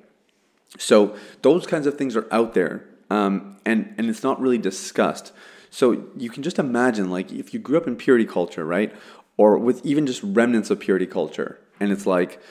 So 0.77 1.15
those 1.41 1.65
kinds 1.65 1.87
of 1.87 1.97
things 1.97 2.15
are 2.15 2.27
out 2.31 2.53
there, 2.53 2.85
um, 3.09 3.57
and 3.65 3.93
and 3.97 4.09
it's 4.09 4.23
not 4.23 4.39
really 4.39 4.57
discussed. 4.57 5.33
So 5.71 6.05
you 6.17 6.29
can 6.29 6.43
just 6.43 6.59
imagine, 6.59 7.09
like, 7.09 7.31
if 7.31 7.53
you 7.53 7.59
grew 7.59 7.77
up 7.77 7.87
in 7.87 7.95
purity 7.95 8.25
culture, 8.25 8.65
right, 8.65 8.93
or 9.37 9.57
with 9.57 9.85
even 9.85 10.05
just 10.05 10.21
remnants 10.23 10.69
of 10.69 10.79
purity 10.79 11.05
culture, 11.05 11.59
and 11.79 11.91
it's 11.91 12.05
like, 12.05 12.41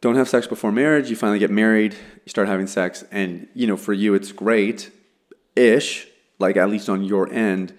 don't 0.00 0.16
have 0.16 0.28
sex 0.28 0.46
before 0.46 0.72
marriage. 0.72 1.08
You 1.08 1.16
finally 1.16 1.38
get 1.38 1.50
married, 1.50 1.94
you 1.94 2.28
start 2.30 2.48
having 2.48 2.66
sex, 2.66 3.04
and 3.10 3.48
you 3.54 3.66
know, 3.66 3.76
for 3.76 3.92
you, 3.92 4.14
it's 4.14 4.32
great, 4.32 4.90
ish, 5.56 6.08
like 6.38 6.56
at 6.56 6.70
least 6.70 6.88
on 6.88 7.02
your 7.04 7.32
end. 7.32 7.72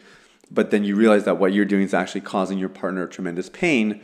But 0.51 0.72
then 0.72 0.84
you 0.84 0.96
realize 0.96 1.25
that 1.25 1.39
what 1.39 1.53
you're 1.53 1.65
doing 1.65 1.84
is 1.84 1.93
actually 1.93 2.22
causing 2.22 2.58
your 2.60 2.70
partner 2.70 3.08
tremendous 3.08 3.50
pain. 3.50 4.01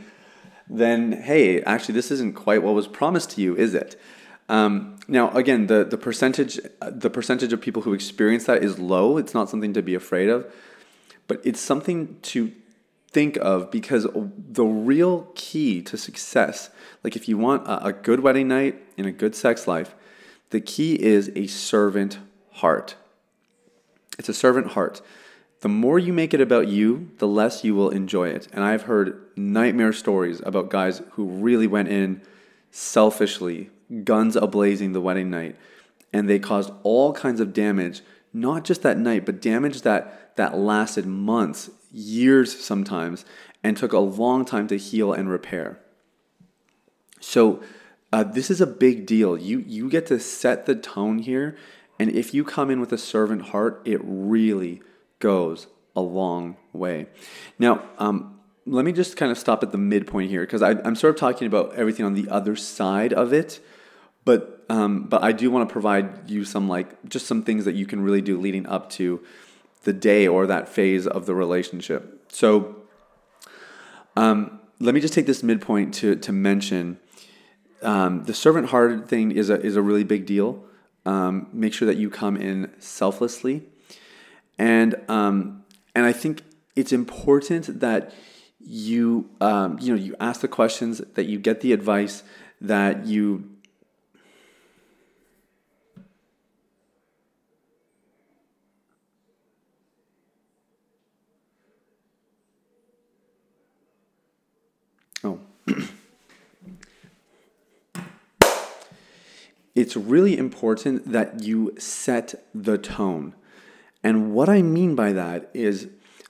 Then, 0.67 1.11
hey, 1.11 1.61
actually, 1.63 1.95
this 1.95 2.11
isn't 2.11 2.35
quite 2.35 2.63
what 2.63 2.75
was 2.75 2.87
promised 2.87 3.31
to 3.31 3.41
you, 3.41 3.55
is 3.55 3.73
it? 3.73 3.99
Um, 4.49 4.97
now, 5.07 5.29
again, 5.31 5.67
the, 5.67 5.85
the 5.85 5.97
percentage 5.97 6.59
the 6.81 7.09
percentage 7.09 7.53
of 7.53 7.61
people 7.61 7.83
who 7.83 7.93
experience 7.93 8.45
that 8.45 8.63
is 8.63 8.79
low. 8.79 9.17
It's 9.17 9.33
not 9.33 9.49
something 9.49 9.73
to 9.73 9.81
be 9.81 9.95
afraid 9.95 10.27
of, 10.27 10.51
but 11.27 11.39
it's 11.45 11.61
something 11.61 12.17
to 12.23 12.51
think 13.11 13.37
of 13.37 13.71
because 13.71 14.07
the 14.13 14.65
real 14.65 15.31
key 15.35 15.81
to 15.83 15.97
success, 15.97 16.69
like 17.03 17.15
if 17.15 17.27
you 17.27 17.37
want 17.37 17.67
a, 17.67 17.87
a 17.87 17.93
good 17.93 18.19
wedding 18.19 18.47
night 18.47 18.81
and 18.97 19.07
a 19.07 19.11
good 19.11 19.35
sex 19.35 19.67
life, 19.67 19.95
the 20.49 20.59
key 20.59 21.01
is 21.01 21.31
a 21.35 21.47
servant 21.47 22.19
heart. 22.53 22.95
It's 24.17 24.29
a 24.29 24.33
servant 24.33 24.71
heart. 24.71 25.01
The 25.61 25.69
more 25.69 25.99
you 25.99 26.13
make 26.13 26.33
it 26.33 26.41
about 26.41 26.67
you, 26.67 27.11
the 27.17 27.27
less 27.27 27.63
you 27.63 27.75
will 27.75 27.89
enjoy 27.89 28.29
it. 28.29 28.47
And 28.53 28.63
I've 28.63 28.83
heard 28.83 29.25
nightmare 29.35 29.93
stories 29.93 30.41
about 30.45 30.69
guys 30.69 31.01
who 31.11 31.25
really 31.25 31.67
went 31.67 31.89
in 31.89 32.21
selfishly 32.71 33.69
guns 34.03 34.35
ablazing 34.35 34.93
the 34.93 35.01
wedding 35.01 35.29
night, 35.29 35.55
and 36.13 36.29
they 36.29 36.39
caused 36.39 36.71
all 36.83 37.13
kinds 37.13 37.39
of 37.39 37.53
damage, 37.53 38.01
not 38.33 38.63
just 38.63 38.81
that 38.83 38.97
night, 38.97 39.25
but 39.25 39.41
damage 39.41 39.81
that 39.81 40.35
that 40.37 40.57
lasted 40.57 41.05
months, 41.05 41.69
years 41.91 42.57
sometimes, 42.63 43.25
and 43.63 43.75
took 43.75 43.93
a 43.93 43.99
long 43.99 44.45
time 44.45 44.67
to 44.67 44.77
heal 44.77 45.11
and 45.11 45.29
repair. 45.29 45.79
So 47.19 47.61
uh, 48.13 48.23
this 48.23 48.49
is 48.49 48.61
a 48.61 48.67
big 48.67 49.05
deal. 49.05 49.37
You 49.37 49.59
you 49.59 49.89
get 49.89 50.07
to 50.07 50.19
set 50.19 50.65
the 50.65 50.75
tone 50.75 51.19
here, 51.19 51.57
and 51.99 52.09
if 52.09 52.33
you 52.33 52.43
come 52.43 52.69
in 52.69 52.79
with 52.79 52.93
a 52.93 52.97
servant 52.97 53.49
heart, 53.49 53.81
it 53.85 53.99
really 54.03 54.81
goes 55.19 55.67
a 55.95 56.01
long 56.01 56.55
way. 56.71 57.07
Now, 57.57 57.83
um, 57.97 58.39
let 58.65 58.85
me 58.85 58.91
just 58.91 59.17
kind 59.17 59.31
of 59.31 59.37
stop 59.37 59.63
at 59.63 59.71
the 59.71 59.77
midpoint 59.77 60.29
here 60.29 60.41
because 60.41 60.61
I'm 60.61 60.95
sort 60.95 61.15
of 61.15 61.19
talking 61.19 61.47
about 61.47 61.73
everything 61.75 62.05
on 62.05 62.13
the 62.13 62.29
other 62.29 62.55
side 62.55 63.13
of 63.13 63.33
it. 63.33 63.59
But 64.25 64.65
um, 64.69 65.03
but 65.03 65.23
I 65.23 65.31
do 65.31 65.49
want 65.49 65.67
to 65.67 65.73
provide 65.73 66.29
you 66.29 66.45
some 66.45 66.67
like 66.67 67.09
just 67.09 67.25
some 67.25 67.43
things 67.43 67.65
that 67.65 67.75
you 67.75 67.85
can 67.85 68.01
really 68.01 68.21
do 68.21 68.39
leading 68.39 68.67
up 68.67 68.89
to 68.91 69.21
the 69.83 69.93
day 69.93 70.27
or 70.27 70.45
that 70.47 70.69
phase 70.69 71.07
of 71.07 71.25
the 71.25 71.33
relationship. 71.33 72.25
So 72.31 72.75
um, 74.15 74.59
let 74.79 74.93
me 74.93 75.01
just 75.01 75.13
take 75.13 75.25
this 75.25 75.43
midpoint 75.43 75.93
to 75.95 76.15
to 76.15 76.31
mention 76.31 76.99
um, 77.81 78.25
the 78.25 78.33
servant 78.33 78.69
hearted 78.69 79.07
thing 79.07 79.31
is 79.31 79.49
a 79.49 79.59
is 79.61 79.75
a 79.75 79.81
really 79.81 80.03
big 80.03 80.25
deal. 80.25 80.63
Um, 81.05 81.47
make 81.53 81.73
sure 81.73 81.85
that 81.85 81.97
you 81.97 82.09
come 82.09 82.35
in 82.37 82.71
selflessly, 82.79 83.63
and 84.57 84.95
um, 85.07 85.63
and 85.95 86.05
I 86.05 86.11
think 86.11 86.43
it's 86.75 86.91
important 86.91 87.79
that 87.79 88.13
you 88.59 89.29
um, 89.39 89.79
you 89.79 89.95
know 89.95 90.01
you 90.01 90.15
ask 90.19 90.41
the 90.41 90.47
questions 90.47 91.01
that 91.15 91.25
you 91.25 91.39
get 91.39 91.61
the 91.61 91.73
advice 91.73 92.23
that 92.61 93.05
you 93.05 93.49
it's 109.75 109.95
really 109.95 110.37
important 110.37 111.11
that 111.11 111.43
you 111.43 111.75
set 111.77 112.35
the 112.53 112.77
tone. 112.77 113.35
And 114.03 114.33
what 114.33 114.49
I 114.49 114.61
mean 114.61 114.95
by 114.95 115.11
that 115.13 115.49
is, 115.53 115.87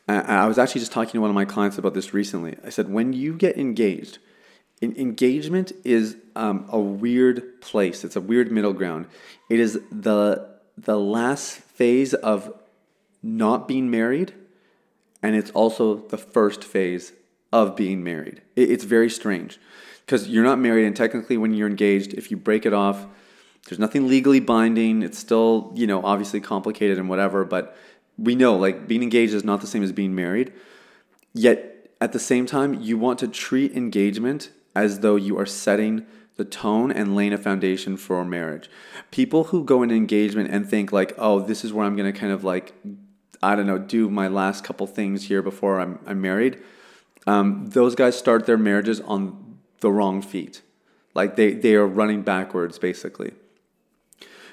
I 0.08 0.48
was 0.48 0.58
actually 0.58 0.82
just 0.82 0.92
talking 0.92 1.12
to 1.12 1.22
one 1.22 1.30
of 1.30 1.36
my 1.36 1.46
clients 1.46 1.78
about 1.78 1.94
this 1.94 2.14
recently. 2.14 2.58
I 2.66 2.70
said, 2.70 2.90
when 2.90 3.14
you 3.14 3.36
get 3.36 3.58
engaged, 3.58 4.18
engagement 4.82 5.72
is 5.84 6.18
um, 6.36 6.66
a 6.70 6.80
weird 6.80 7.62
place. 7.62 8.04
It's 8.04 8.16
a 8.16 8.22
weird 8.22 8.52
middle 8.52 8.74
ground. 8.74 9.08
It 9.50 9.60
is 9.60 9.80
the 9.92 10.50
the 10.78 10.98
last 10.98 11.58
phase 11.58 12.14
of 12.14 12.54
not 13.22 13.68
being 13.68 13.92
married, 13.92 14.34
and 15.22 15.36
it's 15.36 15.52
also 15.52 15.96
the 15.96 16.18
first 16.18 16.64
phase 16.64 17.12
of 17.52 17.76
being 17.76 18.04
married. 18.04 18.42
it's 18.56 18.84
very 18.84 19.10
strange 19.10 19.60
because 20.06 20.30
you're 20.30 20.44
not 20.44 20.60
married, 20.60 20.86
and 20.86 20.96
technically, 20.96 21.38
when 21.38 21.54
you're 21.54 21.68
engaged, 21.68 22.14
if 22.14 22.32
you 22.32 22.38
break 22.38 22.66
it 22.66 22.74
off, 22.74 23.06
there's 23.70 23.80
nothing 23.80 24.08
legally 24.08 24.40
binding. 24.40 25.04
It's 25.04 25.20
still, 25.20 25.72
you 25.76 25.86
know, 25.86 26.04
obviously 26.04 26.42
complicated 26.42 26.98
and 26.98 27.08
whatever, 27.08 27.46
but 27.46 27.78
we 28.18 28.36
know 28.36 28.56
like 28.56 28.88
being 28.88 29.04
engaged 29.04 29.34
is 29.34 29.44
not 29.44 29.62
the 29.62 29.68
same 29.68 29.84
as 29.84 29.92
being 29.92 30.16
married. 30.16 30.52
Yet 31.34 31.88
at 32.02 32.12
the 32.12 32.20
same 32.20 32.46
time, 32.46 32.82
you 32.82 32.98
want 32.98 33.20
to 33.20 33.28
treat 33.28 33.74
engagement 33.74 34.50
as 34.76 35.00
though 35.00 35.16
you 35.16 35.38
are 35.38 35.46
setting 35.46 36.06
the 36.36 36.46
tone 36.46 36.92
and 36.92 37.16
laying 37.16 37.34
a 37.34 37.38
foundation 37.38 37.96
for 37.96 38.26
marriage. 38.26 38.70
People 39.12 39.46
who 39.46 39.64
go 39.64 39.84
into 39.84 39.94
engagement 39.94 40.50
and 40.50 40.68
think 40.68 40.92
like, 40.92 41.14
"Oh, 41.18 41.40
this 41.40 41.64
is 41.64 41.72
where 41.72 41.86
I'm 41.86 41.96
going 41.96 42.12
to 42.12 42.18
kind 42.18 42.32
of 42.32 42.44
like 42.44 42.74
I 43.44 43.56
don't 43.56 43.68
know, 43.68 43.78
do 43.78 44.10
my 44.10 44.28
last 44.28 44.64
couple 44.64 44.88
things 44.88 45.26
here 45.26 45.42
before 45.42 45.80
I'm, 45.80 46.00
I'm 46.08 46.22
married." 46.22 46.60
Um, 47.28 47.68
those 47.68 47.94
guys 47.94 48.18
start 48.18 48.46
their 48.46 48.58
marriages 48.58 49.00
on 49.02 49.60
the 49.82 49.92
wrong 49.92 50.22
feet. 50.22 50.62
Like 51.14 51.36
they, 51.36 51.54
they 51.54 51.76
are 51.76 51.86
running 51.86 52.22
backwards, 52.22 52.80
basically. 52.80 53.34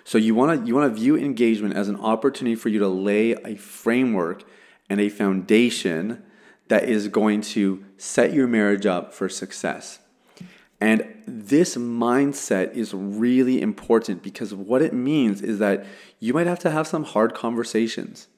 So 0.07 0.19
you 0.19 0.37
want 0.37 0.61
to 0.61 0.67
you 0.69 0.73
want 0.77 0.95
to 0.95 1.01
view 1.01 1.17
engagement 1.17 1.75
as 1.75 1.89
an 1.89 1.97
opportunity 1.97 2.55
for 2.55 2.69
you 2.69 2.79
to 2.79 2.87
lay 2.87 3.33
a 3.33 3.57
framework 3.57 4.45
and 4.89 5.01
a 5.01 5.09
foundation 5.09 6.23
that 6.69 6.85
is 6.85 7.09
going 7.09 7.41
to 7.41 7.85
set 7.97 8.33
your 8.33 8.47
marriage 8.47 8.87
up 8.87 9.13
for 9.13 9.29
success. 9.29 9.99
And 10.81 11.25
this 11.27 11.77
mindset 11.77 12.73
is 12.75 12.95
really 12.95 13.61
important 13.61 14.23
because 14.23 14.55
what 14.55 14.81
it 14.81 14.93
means 14.95 15.43
is 15.43 15.59
that 15.59 15.85
you 16.21 16.33
might 16.33 16.47
have 16.47 16.61
to 16.61 16.71
have 16.71 16.87
some 16.87 17.03
hard 17.03 17.35
conversations. 17.35 18.29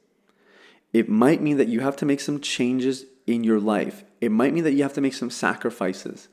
It 0.94 1.10
might 1.10 1.42
mean 1.42 1.58
that 1.58 1.68
you 1.68 1.80
have 1.80 1.96
to 1.96 2.06
make 2.06 2.20
some 2.20 2.40
changes 2.40 3.04
in 3.26 3.44
your 3.44 3.60
life. 3.60 4.04
It 4.22 4.32
might 4.32 4.54
mean 4.54 4.64
that 4.64 4.72
you 4.72 4.84
have 4.84 4.94
to 4.94 5.02
make 5.02 5.12
some 5.12 5.28
sacrifices. 5.28 6.28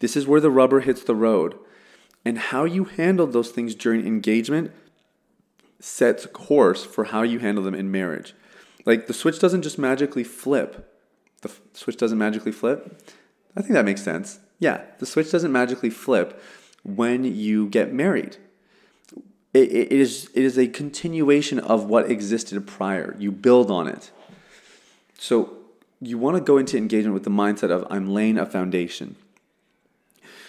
This 0.00 0.14
is 0.14 0.26
where 0.26 0.42
the 0.42 0.50
rubber 0.50 0.80
hits 0.80 1.02
the 1.02 1.14
road. 1.14 1.58
And 2.24 2.38
how 2.38 2.64
you 2.64 2.84
handle 2.84 3.26
those 3.26 3.50
things 3.50 3.74
during 3.74 4.06
engagement 4.06 4.72
sets 5.78 6.26
course 6.26 6.84
for 6.84 7.04
how 7.04 7.22
you 7.22 7.38
handle 7.38 7.62
them 7.62 7.74
in 7.74 7.90
marriage. 7.90 8.34
Like 8.86 9.06
the 9.06 9.12
switch 9.12 9.38
doesn't 9.38 9.62
just 9.62 9.78
magically 9.78 10.24
flip. 10.24 10.90
The 11.42 11.50
f- 11.50 11.60
switch 11.74 11.98
doesn't 11.98 12.16
magically 12.16 12.52
flip. 12.52 13.02
I 13.56 13.60
think 13.60 13.74
that 13.74 13.84
makes 13.84 14.02
sense. 14.02 14.40
Yeah, 14.58 14.82
the 14.98 15.06
switch 15.06 15.30
doesn't 15.30 15.52
magically 15.52 15.90
flip 15.90 16.40
when 16.82 17.24
you 17.24 17.68
get 17.68 17.92
married. 17.92 18.36
It, 19.52 19.70
it, 19.70 19.92
is, 19.92 20.30
it 20.34 20.42
is 20.42 20.58
a 20.58 20.66
continuation 20.66 21.58
of 21.58 21.84
what 21.84 22.10
existed 22.10 22.66
prior. 22.66 23.14
You 23.18 23.30
build 23.30 23.70
on 23.70 23.86
it. 23.86 24.10
So 25.18 25.58
you 26.00 26.18
want 26.18 26.36
to 26.36 26.42
go 26.42 26.58
into 26.58 26.76
engagement 26.76 27.14
with 27.14 27.24
the 27.24 27.30
mindset 27.30 27.70
of 27.70 27.86
I'm 27.90 28.08
laying 28.08 28.36
a 28.36 28.46
foundation. 28.46 29.16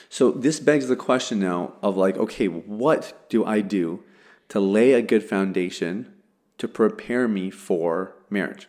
So 0.09 0.31
this 0.31 0.59
begs 0.59 0.87
the 0.87 0.95
question 0.95 1.39
now 1.39 1.73
of 1.81 1.97
like, 1.97 2.17
okay, 2.17 2.47
what 2.47 3.27
do 3.29 3.45
I 3.45 3.61
do 3.61 4.03
to 4.49 4.59
lay 4.59 4.93
a 4.93 5.01
good 5.01 5.23
foundation 5.23 6.13
to 6.57 6.67
prepare 6.67 7.27
me 7.27 7.49
for 7.49 8.15
marriage? 8.29 8.67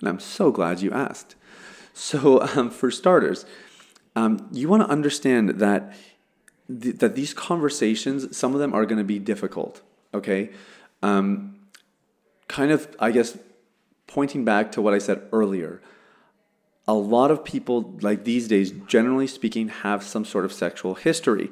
And 0.00 0.08
I'm 0.08 0.20
so 0.20 0.50
glad 0.50 0.80
you 0.80 0.92
asked. 0.92 1.34
So, 1.92 2.40
um, 2.42 2.70
for 2.70 2.92
starters, 2.92 3.44
um, 4.14 4.48
you 4.52 4.68
want 4.68 4.84
to 4.84 4.88
understand 4.88 5.48
that 5.58 5.92
th- 6.68 6.98
that 6.98 7.16
these 7.16 7.34
conversations, 7.34 8.36
some 8.36 8.54
of 8.54 8.60
them 8.60 8.72
are 8.72 8.86
going 8.86 8.98
to 8.98 9.04
be 9.04 9.18
difficult. 9.18 9.82
Okay, 10.14 10.50
um, 11.02 11.58
kind 12.46 12.70
of, 12.70 12.94
I 13.00 13.10
guess, 13.10 13.36
pointing 14.06 14.44
back 14.44 14.70
to 14.72 14.80
what 14.80 14.94
I 14.94 14.98
said 14.98 15.22
earlier 15.32 15.82
a 16.88 16.94
lot 16.94 17.30
of 17.30 17.44
people, 17.44 17.94
like 18.00 18.24
these 18.24 18.48
days, 18.48 18.72
generally 18.86 19.26
speaking, 19.26 19.68
have 19.68 20.02
some 20.02 20.24
sort 20.24 20.46
of 20.46 20.52
sexual 20.52 20.94
history, 20.94 21.50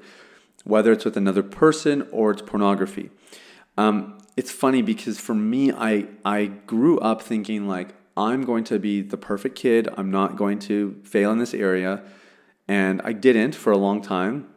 whether 0.64 0.90
it's 0.92 1.04
with 1.04 1.16
another 1.16 1.42
person 1.42 2.08
or 2.10 2.30
it's 2.30 2.40
pornography. 2.40 3.10
Um, 3.76 4.18
it's 4.34 4.50
funny 4.50 4.80
because 4.80 5.20
for 5.20 5.34
me, 5.34 5.70
I, 5.70 6.06
I 6.24 6.46
grew 6.46 6.98
up 7.00 7.20
thinking 7.20 7.68
like, 7.68 7.94
I'm 8.16 8.44
going 8.44 8.64
to 8.64 8.78
be 8.78 9.02
the 9.02 9.18
perfect 9.18 9.56
kid. 9.56 9.88
I'm 9.94 10.10
not 10.10 10.36
going 10.36 10.58
to 10.60 10.98
fail 11.04 11.30
in 11.30 11.38
this 11.38 11.52
area. 11.52 12.02
And 12.66 13.02
I 13.04 13.12
didn't 13.12 13.54
for 13.54 13.72
a 13.72 13.76
long 13.76 14.00
time. 14.00 14.48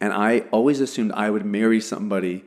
And 0.00 0.12
I 0.12 0.40
always 0.50 0.80
assumed 0.80 1.12
I 1.12 1.30
would 1.30 1.44
marry 1.44 1.80
somebody 1.80 2.44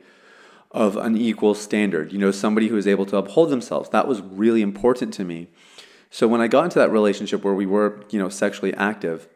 of 0.70 0.96
an 0.96 1.16
equal 1.16 1.54
standard, 1.54 2.12
you 2.12 2.18
know, 2.18 2.30
somebody 2.30 2.68
who 2.68 2.76
is 2.76 2.86
able 2.86 3.06
to 3.06 3.16
uphold 3.16 3.48
themselves. 3.48 3.88
That 3.90 4.06
was 4.06 4.20
really 4.20 4.60
important 4.60 5.14
to 5.14 5.24
me. 5.24 5.48
So 6.14 6.28
when 6.28 6.40
I 6.40 6.46
got 6.46 6.62
into 6.62 6.78
that 6.78 6.92
relationship 6.92 7.42
where 7.42 7.54
we 7.54 7.66
were, 7.66 8.04
you 8.08 8.20
know, 8.20 8.28
sexually 8.28 8.72
active, 8.74 9.28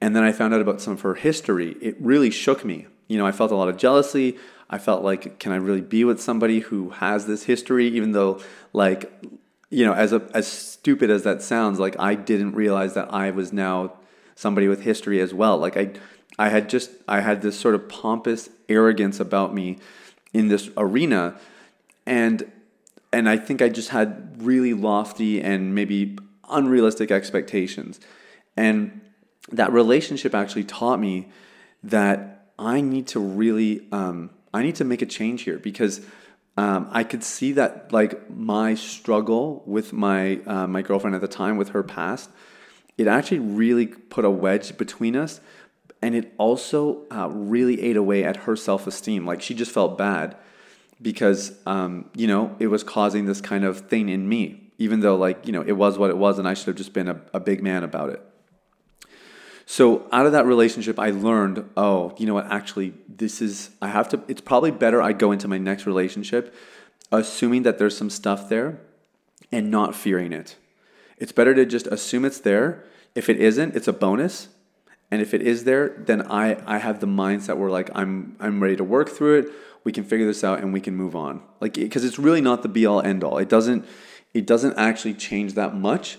and 0.00 0.16
then 0.16 0.24
I 0.24 0.32
found 0.32 0.52
out 0.52 0.60
about 0.60 0.80
some 0.80 0.94
of 0.94 1.02
her 1.02 1.14
history, 1.14 1.76
it 1.80 1.94
really 2.00 2.28
shook 2.28 2.64
me. 2.64 2.88
You 3.06 3.18
know, 3.18 3.24
I 3.24 3.30
felt 3.30 3.52
a 3.52 3.54
lot 3.54 3.68
of 3.68 3.76
jealousy. 3.76 4.36
I 4.68 4.78
felt 4.78 5.04
like, 5.04 5.38
can 5.38 5.52
I 5.52 5.54
really 5.54 5.80
be 5.80 6.02
with 6.02 6.20
somebody 6.20 6.58
who 6.58 6.90
has 6.90 7.26
this 7.26 7.44
history? 7.44 7.86
Even 7.86 8.10
though, 8.10 8.40
like, 8.72 9.12
you 9.70 9.86
know, 9.86 9.92
as 9.92 10.12
a, 10.12 10.28
as 10.34 10.48
stupid 10.48 11.08
as 11.08 11.22
that 11.22 11.40
sounds, 11.40 11.78
like 11.78 11.94
I 12.00 12.16
didn't 12.16 12.56
realize 12.56 12.94
that 12.94 13.14
I 13.14 13.30
was 13.30 13.52
now 13.52 13.92
somebody 14.34 14.66
with 14.66 14.82
history 14.82 15.20
as 15.20 15.32
well. 15.32 15.56
Like 15.56 15.76
I, 15.76 15.92
I 16.36 16.48
had 16.48 16.68
just 16.68 16.90
I 17.06 17.20
had 17.20 17.42
this 17.42 17.56
sort 17.56 17.76
of 17.76 17.88
pompous 17.88 18.50
arrogance 18.68 19.20
about 19.20 19.54
me 19.54 19.78
in 20.32 20.48
this 20.48 20.68
arena, 20.76 21.38
and 22.06 22.50
and 23.12 23.28
I 23.28 23.36
think 23.36 23.62
I 23.62 23.68
just 23.68 23.90
had 23.90 24.42
really 24.42 24.74
lofty 24.74 25.40
and 25.40 25.74
maybe 25.74 26.18
unrealistic 26.50 27.10
expectations, 27.10 28.00
and 28.56 29.00
that 29.50 29.72
relationship 29.72 30.34
actually 30.34 30.64
taught 30.64 31.00
me 31.00 31.28
that 31.82 32.50
I 32.58 32.80
need 32.80 33.06
to 33.08 33.20
really 33.20 33.86
um, 33.92 34.30
I 34.52 34.62
need 34.62 34.76
to 34.76 34.84
make 34.84 35.02
a 35.02 35.06
change 35.06 35.42
here 35.42 35.58
because 35.58 36.00
um, 36.56 36.88
I 36.90 37.04
could 37.04 37.22
see 37.22 37.52
that 37.52 37.92
like 37.92 38.30
my 38.30 38.74
struggle 38.74 39.62
with 39.64 39.92
my 39.92 40.40
uh, 40.46 40.66
my 40.66 40.82
girlfriend 40.82 41.14
at 41.14 41.20
the 41.20 41.28
time 41.28 41.56
with 41.56 41.70
her 41.70 41.82
past, 41.82 42.30
it 42.96 43.06
actually 43.06 43.38
really 43.38 43.86
put 43.86 44.24
a 44.24 44.30
wedge 44.30 44.76
between 44.76 45.16
us, 45.16 45.40
and 46.02 46.14
it 46.14 46.34
also 46.36 47.06
uh, 47.10 47.28
really 47.30 47.80
ate 47.80 47.96
away 47.96 48.24
at 48.24 48.38
her 48.38 48.56
self 48.56 48.86
esteem. 48.86 49.24
Like 49.24 49.40
she 49.40 49.54
just 49.54 49.70
felt 49.70 49.96
bad 49.96 50.36
because 51.00 51.52
um, 51.66 52.10
you 52.14 52.26
know 52.26 52.56
it 52.58 52.68
was 52.68 52.82
causing 52.82 53.26
this 53.26 53.40
kind 53.40 53.64
of 53.64 53.88
thing 53.88 54.08
in 54.08 54.28
me, 54.28 54.70
even 54.78 55.00
though 55.00 55.16
like 55.16 55.46
you 55.46 55.52
know 55.52 55.62
it 55.62 55.72
was 55.72 55.98
what 55.98 56.10
it 56.10 56.18
was, 56.18 56.38
and 56.38 56.48
I 56.48 56.54
should 56.54 56.68
have 56.68 56.76
just 56.76 56.92
been 56.92 57.08
a, 57.08 57.20
a 57.32 57.40
big 57.40 57.62
man 57.62 57.84
about 57.84 58.10
it. 58.10 58.22
So 59.70 60.08
out 60.12 60.24
of 60.24 60.32
that 60.32 60.46
relationship, 60.46 60.98
I 60.98 61.10
learned, 61.10 61.68
oh, 61.76 62.14
you 62.16 62.24
know 62.24 62.32
what? 62.32 62.46
Actually, 62.46 62.94
this 63.06 63.42
is 63.42 63.70
I 63.82 63.88
have 63.88 64.08
to. 64.08 64.22
It's 64.26 64.40
probably 64.40 64.70
better 64.70 65.02
I 65.02 65.12
go 65.12 65.30
into 65.30 65.46
my 65.46 65.58
next 65.58 65.86
relationship, 65.86 66.54
assuming 67.12 67.64
that 67.64 67.78
there's 67.78 67.96
some 67.96 68.10
stuff 68.10 68.48
there, 68.48 68.80
and 69.52 69.70
not 69.70 69.94
fearing 69.94 70.32
it. 70.32 70.56
It's 71.18 71.32
better 71.32 71.54
to 71.54 71.66
just 71.66 71.86
assume 71.88 72.24
it's 72.24 72.40
there. 72.40 72.84
If 73.14 73.28
it 73.28 73.38
isn't, 73.40 73.76
it's 73.76 73.88
a 73.88 73.92
bonus. 73.92 74.48
And 75.10 75.22
if 75.22 75.32
it 75.32 75.42
is 75.42 75.64
there, 75.64 75.88
then 75.98 76.22
I, 76.30 76.62
I 76.66 76.78
have 76.78 77.00
the 77.00 77.06
mindset 77.06 77.56
where 77.56 77.70
like 77.70 77.90
I'm 77.94 78.36
I'm 78.40 78.62
ready 78.62 78.76
to 78.76 78.84
work 78.84 79.08
through 79.08 79.40
it. 79.40 79.52
We 79.88 79.92
can 79.92 80.04
figure 80.04 80.26
this 80.26 80.44
out 80.44 80.60
and 80.60 80.72
we 80.72 80.82
can 80.82 80.94
move 80.94 81.16
on. 81.16 81.40
Like 81.60 81.72
because 81.72 82.04
it's 82.04 82.18
really 82.18 82.42
not 82.42 82.62
the 82.62 82.68
be 82.68 82.84
all 82.84 83.00
end 83.00 83.24
all. 83.24 83.38
It 83.38 83.48
doesn't 83.48 83.86
it 84.34 84.46
doesn't 84.46 84.76
actually 84.76 85.14
change 85.14 85.54
that 85.54 85.74
much 85.74 86.18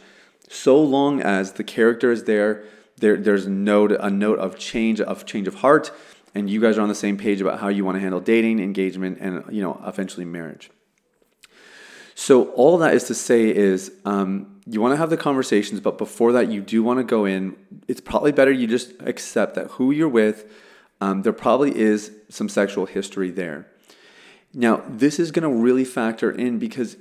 so 0.49 0.81
long 0.81 1.21
as 1.21 1.53
the 1.53 1.63
character 1.63 2.11
is 2.11 2.23
there 2.23 2.63
there, 2.99 3.17
there's 3.17 3.47
note, 3.47 3.91
a 3.91 4.09
note 4.09 4.39
of 4.39 4.57
change, 4.57 5.01
of 5.01 5.25
change 5.25 5.47
of 5.47 5.55
heart, 5.55 5.91
and 6.35 6.49
you 6.49 6.61
guys 6.61 6.77
are 6.77 6.81
on 6.81 6.89
the 6.89 6.95
same 6.95 7.17
page 7.17 7.41
about 7.41 7.59
how 7.59 7.69
you 7.69 7.83
want 7.85 7.95
to 7.95 7.99
handle 7.99 8.19
dating, 8.19 8.59
engagement, 8.59 9.17
and 9.19 9.43
you 9.51 9.61
know 9.61 9.81
eventually 9.85 10.25
marriage. 10.25 10.69
So 12.15 12.49
all 12.51 12.77
that 12.79 12.93
is 12.93 13.05
to 13.05 13.15
say 13.15 13.55
is 13.55 13.91
um, 14.03 14.61
you 14.65 14.81
want 14.81 14.93
to 14.93 14.97
have 14.97 15.09
the 15.09 15.17
conversations, 15.17 15.79
but 15.79 15.97
before 15.97 16.33
that, 16.33 16.49
you 16.49 16.61
do 16.61 16.83
want 16.83 16.99
to 16.99 17.03
go 17.03 17.25
in. 17.25 17.55
It's 17.87 18.01
probably 18.01 18.31
better 18.31 18.51
you 18.51 18.67
just 18.67 18.93
accept 19.01 19.55
that 19.55 19.67
who 19.71 19.91
you're 19.91 20.09
with, 20.09 20.51
um, 21.01 21.21
there 21.21 21.33
probably 21.33 21.77
is 21.77 22.11
some 22.29 22.49
sexual 22.49 22.85
history 22.85 23.31
there. 23.31 23.67
Now, 24.53 24.83
this 24.87 25.19
is 25.19 25.31
going 25.31 25.43
to 25.43 25.61
really 25.61 25.85
factor 25.85 26.31
in 26.31 26.59
because 26.59 26.97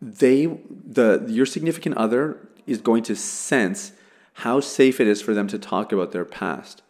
they, 0.00 0.46
the 0.46 1.24
your 1.28 1.46
significant 1.46 1.96
other, 1.96 2.48
is 2.66 2.80
going 2.80 3.02
to 3.04 3.16
sense 3.16 3.92
how 4.34 4.60
safe 4.60 5.00
it 5.00 5.08
is 5.08 5.22
for 5.22 5.34
them 5.34 5.48
to 5.48 5.58
talk 5.58 5.92
about 5.92 6.12
their 6.12 6.24
past. 6.24 6.82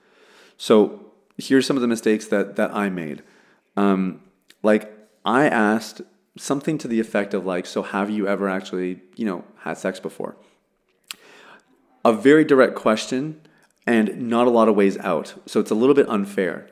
So 0.57 1.13
here's 1.37 1.67
some 1.67 1.77
of 1.77 1.83
the 1.83 1.89
mistakes 1.89 2.27
that 2.27 2.57
that 2.57 2.75
I 2.75 2.89
made. 2.89 3.23
Um, 3.77 4.21
like 4.63 4.93
I 5.25 5.47
asked 5.47 6.03
something 6.37 6.79
to 6.79 6.89
the 6.89 7.01
effect 7.01 7.35
of 7.35 7.47
like, 7.47 7.67
so 7.67 7.83
have 7.83 8.11
you 8.11 8.27
ever 8.27 8.49
actually, 8.49 9.01
you 9.17 9.25
know, 9.25 9.45
had 9.61 9.79
sex 9.79 10.01
before? 10.01 10.37
A 12.05 12.13
very 12.13 12.45
direct 12.45 12.75
question 12.75 13.41
and 13.89 14.29
not 14.29 14.47
a 14.47 14.51
lot 14.51 14.69
of 14.69 14.77
ways 14.77 14.97
out. 14.99 15.35
So 15.47 15.59
it's 15.59 15.71
a 15.71 15.75
little 15.75 15.95
bit 15.95 16.09
unfair. 16.09 16.69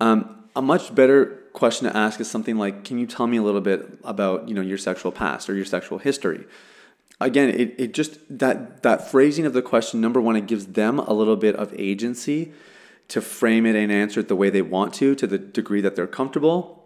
Um, 0.00 0.44
a 0.56 0.62
much 0.62 0.94
better 0.94 1.26
question 1.52 1.88
to 1.88 1.96
ask 1.96 2.20
is 2.20 2.30
something 2.30 2.56
like, 2.56 2.84
can 2.84 2.98
you 2.98 3.06
tell 3.06 3.26
me 3.26 3.36
a 3.36 3.42
little 3.42 3.60
bit 3.60 3.98
about, 4.04 4.48
you 4.48 4.54
know, 4.54 4.62
your 4.62 4.78
sexual 4.78 5.12
past 5.12 5.50
or 5.50 5.54
your 5.54 5.64
sexual 5.64 5.98
history? 5.98 6.46
again, 7.20 7.48
it, 7.48 7.74
it 7.78 7.94
just 7.94 8.18
that 8.38 8.82
that 8.82 9.10
phrasing 9.10 9.46
of 9.46 9.52
the 9.52 9.62
question, 9.62 10.00
number 10.00 10.20
one, 10.20 10.36
it 10.36 10.46
gives 10.46 10.66
them 10.66 10.98
a 10.98 11.12
little 11.12 11.36
bit 11.36 11.56
of 11.56 11.74
agency 11.78 12.52
to 13.08 13.20
frame 13.20 13.66
it 13.66 13.74
and 13.74 13.90
answer 13.90 14.20
it 14.20 14.28
the 14.28 14.36
way 14.36 14.50
they 14.50 14.62
want 14.62 14.94
to, 14.94 15.14
to 15.14 15.26
the 15.26 15.38
degree 15.38 15.80
that 15.80 15.96
they're 15.96 16.06
comfortable. 16.06 16.84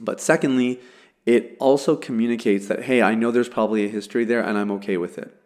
But 0.00 0.20
secondly, 0.20 0.80
it 1.26 1.56
also 1.60 1.94
communicates 1.94 2.68
that, 2.68 2.84
hey, 2.84 3.02
I 3.02 3.14
know 3.14 3.30
there's 3.30 3.48
probably 3.48 3.84
a 3.84 3.88
history 3.88 4.24
there 4.24 4.40
and 4.42 4.56
I'm 4.56 4.70
okay 4.72 4.96
with 4.96 5.18
it. 5.18 5.37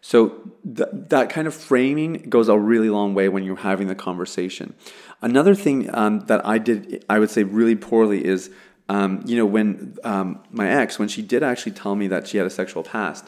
So 0.00 0.52
th- 0.64 0.88
that 0.92 1.30
kind 1.30 1.46
of 1.46 1.54
framing 1.54 2.28
goes 2.28 2.48
a 2.48 2.58
really 2.58 2.90
long 2.90 3.14
way 3.14 3.28
when 3.28 3.42
you're 3.42 3.56
having 3.56 3.88
the 3.88 3.94
conversation. 3.94 4.74
Another 5.20 5.54
thing 5.54 5.92
um, 5.94 6.20
that 6.26 6.46
I 6.46 6.58
did, 6.58 7.04
I 7.08 7.18
would 7.18 7.30
say, 7.30 7.42
really 7.42 7.74
poorly 7.74 8.24
is 8.24 8.50
um, 8.88 9.22
you 9.26 9.36
know, 9.36 9.44
when 9.44 9.96
um, 10.02 10.40
my 10.50 10.68
ex, 10.68 10.98
when 10.98 11.08
she 11.08 11.20
did 11.20 11.42
actually 11.42 11.72
tell 11.72 11.94
me 11.94 12.08
that 12.08 12.26
she 12.26 12.38
had 12.38 12.46
a 12.46 12.50
sexual 12.50 12.82
past, 12.82 13.26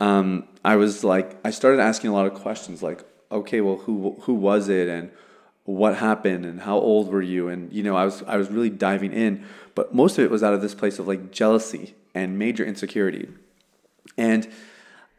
um, 0.00 0.48
I 0.64 0.76
was 0.76 1.04
like, 1.04 1.36
I 1.44 1.50
started 1.50 1.80
asking 1.80 2.10
a 2.10 2.14
lot 2.14 2.26
of 2.26 2.34
questions, 2.34 2.82
like, 2.82 3.04
okay, 3.30 3.60
well, 3.60 3.76
who 3.76 4.16
who 4.22 4.34
was 4.34 4.68
it, 4.68 4.88
and 4.88 5.10
what 5.64 5.96
happened, 5.96 6.46
and 6.46 6.60
how 6.62 6.78
old 6.78 7.08
were 7.08 7.22
you, 7.22 7.48
and 7.48 7.72
you 7.72 7.82
know, 7.82 7.96
I 7.96 8.04
was 8.06 8.22
I 8.26 8.36
was 8.36 8.50
really 8.50 8.70
diving 8.70 9.12
in, 9.12 9.44
but 9.74 9.94
most 9.94 10.18
of 10.18 10.24
it 10.24 10.30
was 10.30 10.42
out 10.42 10.54
of 10.54 10.62
this 10.62 10.74
place 10.74 10.98
of 10.98 11.06
like 11.06 11.30
jealousy 11.30 11.94
and 12.14 12.38
major 12.38 12.64
insecurity, 12.64 13.28
and 14.16 14.48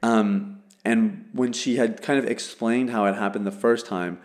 um, 0.02 0.64
and 0.86 1.28
when 1.34 1.52
she 1.52 1.78
had 1.78 2.02
kind 2.02 2.20
of 2.20 2.26
explained 2.26 2.92
how 2.92 3.06
it 3.06 3.16
happened 3.16 3.46
the 3.46 3.52
first 3.52 3.86
time, 3.86 4.20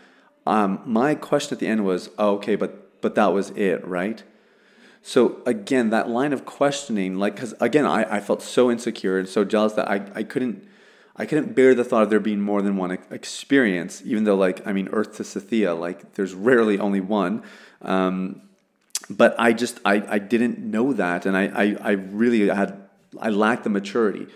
um, 0.47 0.81
my 0.85 1.15
question 1.15 1.55
at 1.55 1.61
the 1.61 1.67
end 1.67 1.85
was, 1.85 2.11
oh, 2.19 2.35
okay, 2.35 2.55
but 2.57 3.01
but 3.01 3.15
that 3.15 3.33
was 3.33 3.51
it, 3.51 3.87
right? 3.87 4.23
So 5.03 5.41
again, 5.47 5.91
that 5.91 6.09
line 6.09 6.33
of 6.35 6.45
questioning, 6.45 7.19
like, 7.19 7.35
because 7.35 7.55
again, 7.61 7.87
I, 7.87 8.17
I 8.17 8.21
felt 8.21 8.43
so 8.43 8.71
insecure 8.71 9.19
and 9.19 9.29
so 9.29 9.45
jealous 9.45 9.73
that 9.75 9.91
I, 9.91 10.03
I 10.15 10.23
couldn't 10.23 10.67
I 11.17 11.27
couldn't 11.27 11.55
bear 11.55 11.75
the 11.75 11.85
thought 11.85 12.03
of 12.03 12.11
there 12.11 12.21
being 12.21 12.41
more 12.41 12.63
than 12.63 12.77
one 12.77 12.93
experience, 13.11 14.03
even 14.05 14.25
though 14.25 14.37
like 14.37 14.67
I 14.67 14.73
mean 14.73 14.89
Earth 14.93 15.17
to 15.17 15.23
Sathya, 15.23 15.79
like 15.79 16.15
there's 16.15 16.35
rarely 16.35 16.79
only 16.79 17.01
one. 17.01 17.43
Um, 17.83 18.43
but 19.09 19.35
I 19.39 19.53
just 19.53 19.81
I, 19.85 20.03
I 20.09 20.19
didn't 20.19 20.59
know 20.59 20.93
that, 20.93 21.27
and 21.27 21.37
I, 21.37 21.47
I 21.47 21.77
I 21.81 21.91
really 21.93 22.49
had 22.49 22.83
I 23.19 23.31
lacked 23.31 23.65
the 23.65 23.71
maturity 23.71 24.29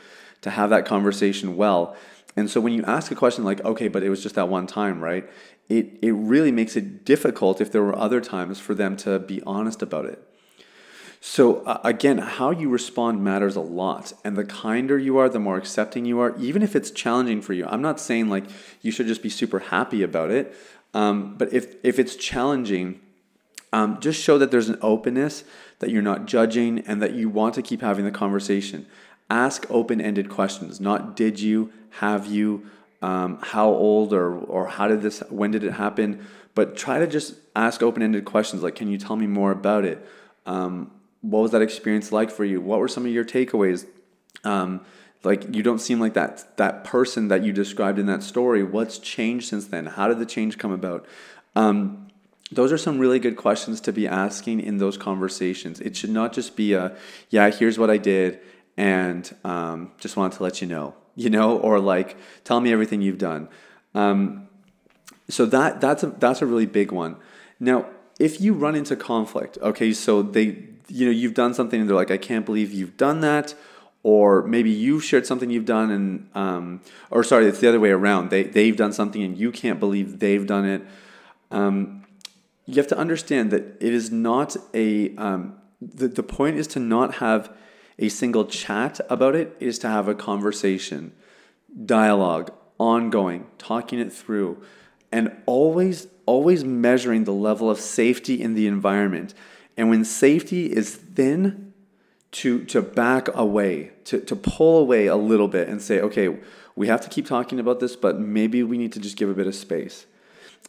to 0.42 0.50
have 0.50 0.70
that 0.70 0.84
conversation 0.84 1.56
well. 1.56 1.96
And 2.36 2.50
so 2.50 2.60
when 2.60 2.72
you 2.72 2.82
ask 2.84 3.12
a 3.12 3.14
question 3.14 3.44
like, 3.44 3.64
okay, 3.64 3.88
but 3.88 4.02
it 4.02 4.08
was 4.08 4.22
just 4.22 4.34
that 4.34 4.48
one 4.48 4.66
time, 4.66 5.02
right? 5.02 5.28
It 5.68 5.98
it 6.02 6.12
really 6.12 6.52
makes 6.52 6.76
it 6.76 7.04
difficult 7.04 7.60
if 7.60 7.70
there 7.70 7.82
were 7.82 7.96
other 7.96 8.20
times 8.20 8.60
for 8.60 8.74
them 8.74 8.96
to 8.98 9.18
be 9.18 9.42
honest 9.42 9.82
about 9.82 10.06
it. 10.06 10.22
So, 11.26 11.64
uh, 11.64 11.80
again, 11.82 12.18
how 12.18 12.50
you 12.50 12.68
respond 12.68 13.24
matters 13.24 13.56
a 13.56 13.62
lot. 13.62 14.12
And 14.24 14.36
the 14.36 14.44
kinder 14.44 14.98
you 14.98 15.16
are, 15.16 15.30
the 15.30 15.38
more 15.38 15.56
accepting 15.56 16.04
you 16.04 16.20
are, 16.20 16.36
even 16.36 16.60
if 16.60 16.76
it's 16.76 16.90
challenging 16.90 17.40
for 17.40 17.54
you. 17.54 17.64
I'm 17.64 17.80
not 17.80 17.98
saying 17.98 18.28
like 18.28 18.44
you 18.82 18.92
should 18.92 19.06
just 19.06 19.22
be 19.22 19.30
super 19.30 19.58
happy 19.58 20.02
about 20.02 20.30
it. 20.30 20.54
Um, 20.92 21.34
but 21.38 21.50
if, 21.50 21.76
if 21.82 21.98
it's 21.98 22.14
challenging, 22.14 23.00
um, 23.72 24.00
just 24.00 24.22
show 24.22 24.36
that 24.36 24.50
there's 24.50 24.68
an 24.68 24.78
openness, 24.82 25.44
that 25.78 25.88
you're 25.88 26.02
not 26.02 26.26
judging, 26.26 26.80
and 26.80 27.00
that 27.00 27.14
you 27.14 27.30
want 27.30 27.54
to 27.54 27.62
keep 27.62 27.80
having 27.80 28.04
the 28.04 28.10
conversation. 28.10 28.84
Ask 29.30 29.66
open 29.70 30.00
ended 30.00 30.28
questions, 30.28 30.80
not 30.80 31.16
did 31.16 31.40
you, 31.40 31.72
have 31.90 32.26
you, 32.26 32.66
um, 33.02 33.38
how 33.42 33.68
old, 33.68 34.12
or, 34.12 34.36
or 34.36 34.66
how 34.66 34.88
did 34.88 35.02
this, 35.02 35.22
when 35.30 35.50
did 35.50 35.64
it 35.64 35.72
happen? 35.72 36.26
But 36.54 36.76
try 36.76 36.98
to 36.98 37.06
just 37.06 37.34
ask 37.56 37.82
open 37.82 38.02
ended 38.02 38.24
questions 38.24 38.62
like, 38.62 38.74
can 38.74 38.88
you 38.88 38.98
tell 38.98 39.16
me 39.16 39.26
more 39.26 39.50
about 39.50 39.84
it? 39.84 40.06
Um, 40.46 40.90
what 41.20 41.40
was 41.40 41.52
that 41.52 41.62
experience 41.62 42.12
like 42.12 42.30
for 42.30 42.44
you? 42.44 42.60
What 42.60 42.78
were 42.78 42.88
some 42.88 43.06
of 43.06 43.12
your 43.12 43.24
takeaways? 43.24 43.86
Um, 44.44 44.82
like 45.24 45.54
you 45.54 45.62
don't 45.62 45.80
seem 45.80 46.00
like 46.00 46.14
that 46.14 46.56
that 46.58 46.84
person 46.84 47.28
that 47.28 47.42
you 47.42 47.52
described 47.52 47.98
in 47.98 48.06
that 48.06 48.22
story. 48.22 48.62
What's 48.62 48.98
changed 48.98 49.48
since 49.48 49.66
then? 49.66 49.86
How 49.86 50.08
did 50.08 50.18
the 50.18 50.26
change 50.26 50.58
come 50.58 50.70
about? 50.70 51.06
Um, 51.56 52.08
those 52.52 52.72
are 52.72 52.78
some 52.78 52.98
really 52.98 53.18
good 53.18 53.36
questions 53.36 53.80
to 53.82 53.92
be 53.92 54.06
asking 54.06 54.60
in 54.60 54.78
those 54.78 54.98
conversations. 54.98 55.80
It 55.80 55.96
should 55.96 56.10
not 56.10 56.34
just 56.34 56.56
be 56.56 56.74
a 56.74 56.94
yeah, 57.30 57.50
here's 57.50 57.78
what 57.78 57.90
I 57.90 57.96
did, 57.96 58.38
and 58.76 59.34
um, 59.44 59.92
just 59.98 60.16
wanted 60.16 60.36
to 60.36 60.42
let 60.42 60.60
you 60.60 60.66
know, 60.66 60.94
you 61.14 61.30
know, 61.30 61.58
or 61.58 61.78
like 61.78 62.16
tell 62.44 62.60
me 62.60 62.72
everything 62.72 63.02
you've 63.02 63.18
done. 63.18 63.48
Um, 63.94 64.48
so 65.28 65.46
that 65.46 65.80
that's 65.80 66.02
a 66.02 66.08
that's 66.08 66.42
a 66.42 66.46
really 66.46 66.66
big 66.66 66.92
one. 66.92 67.16
Now 67.60 67.86
if 68.18 68.40
you 68.40 68.54
run 68.54 68.74
into 68.74 68.96
conflict, 68.96 69.58
okay, 69.60 69.92
so 69.92 70.22
they, 70.22 70.64
you 70.88 71.06
know, 71.06 71.10
you've 71.10 71.34
done 71.34 71.54
something 71.54 71.80
and 71.80 71.88
they're 71.88 71.96
like, 71.96 72.10
I 72.10 72.16
can't 72.16 72.46
believe 72.46 72.72
you've 72.72 72.96
done 72.96 73.20
that. 73.20 73.54
Or 74.02 74.42
maybe 74.42 74.70
you've 74.70 75.02
shared 75.02 75.26
something 75.26 75.48
you've 75.48 75.64
done 75.64 75.90
and, 75.90 76.28
um, 76.34 76.82
or 77.10 77.24
sorry, 77.24 77.46
it's 77.46 77.60
the 77.60 77.68
other 77.68 77.80
way 77.80 77.88
around. 77.88 78.28
They, 78.28 78.42
they've 78.42 78.76
done 78.76 78.92
something 78.92 79.22
and 79.22 79.36
you 79.36 79.50
can't 79.50 79.80
believe 79.80 80.18
they've 80.18 80.46
done 80.46 80.66
it. 80.66 80.82
Um, 81.50 82.04
you 82.66 82.74
have 82.74 82.86
to 82.88 82.98
understand 82.98 83.50
that 83.50 83.62
it 83.80 83.94
is 83.94 84.10
not 84.10 84.56
a, 84.74 85.16
um, 85.16 85.54
the, 85.80 86.08
the 86.08 86.22
point 86.22 86.56
is 86.56 86.66
to 86.68 86.80
not 86.80 87.14
have 87.14 87.50
a 87.98 88.08
single 88.08 88.44
chat 88.44 89.00
about 89.08 89.34
it, 89.34 89.56
is 89.60 89.78
to 89.80 89.88
have 89.88 90.08
a 90.08 90.14
conversation, 90.14 91.12
dialogue, 91.84 92.52
ongoing, 92.78 93.46
talking 93.58 93.98
it 93.98 94.12
through, 94.12 94.62
and 95.12 95.30
always, 95.46 96.08
always 96.26 96.64
measuring 96.64 97.24
the 97.24 97.32
level 97.32 97.70
of 97.70 97.78
safety 97.78 98.40
in 98.40 98.54
the 98.54 98.66
environment. 98.66 99.34
And 99.76 99.90
when 99.90 100.04
safety 100.04 100.66
is 100.66 100.94
thin, 100.94 101.72
to, 102.34 102.64
to 102.64 102.82
back 102.82 103.28
away, 103.32 103.92
to, 104.06 104.18
to 104.18 104.34
pull 104.34 104.78
away 104.78 105.06
a 105.06 105.14
little 105.14 105.46
bit 105.46 105.68
and 105.68 105.80
say, 105.80 106.00
okay, 106.00 106.36
we 106.74 106.88
have 106.88 107.00
to 107.02 107.08
keep 107.08 107.26
talking 107.26 107.60
about 107.60 107.78
this, 107.78 107.94
but 107.94 108.18
maybe 108.18 108.64
we 108.64 108.76
need 108.76 108.92
to 108.92 108.98
just 108.98 109.16
give 109.16 109.30
a 109.30 109.34
bit 109.34 109.46
of 109.46 109.54
space. 109.54 110.06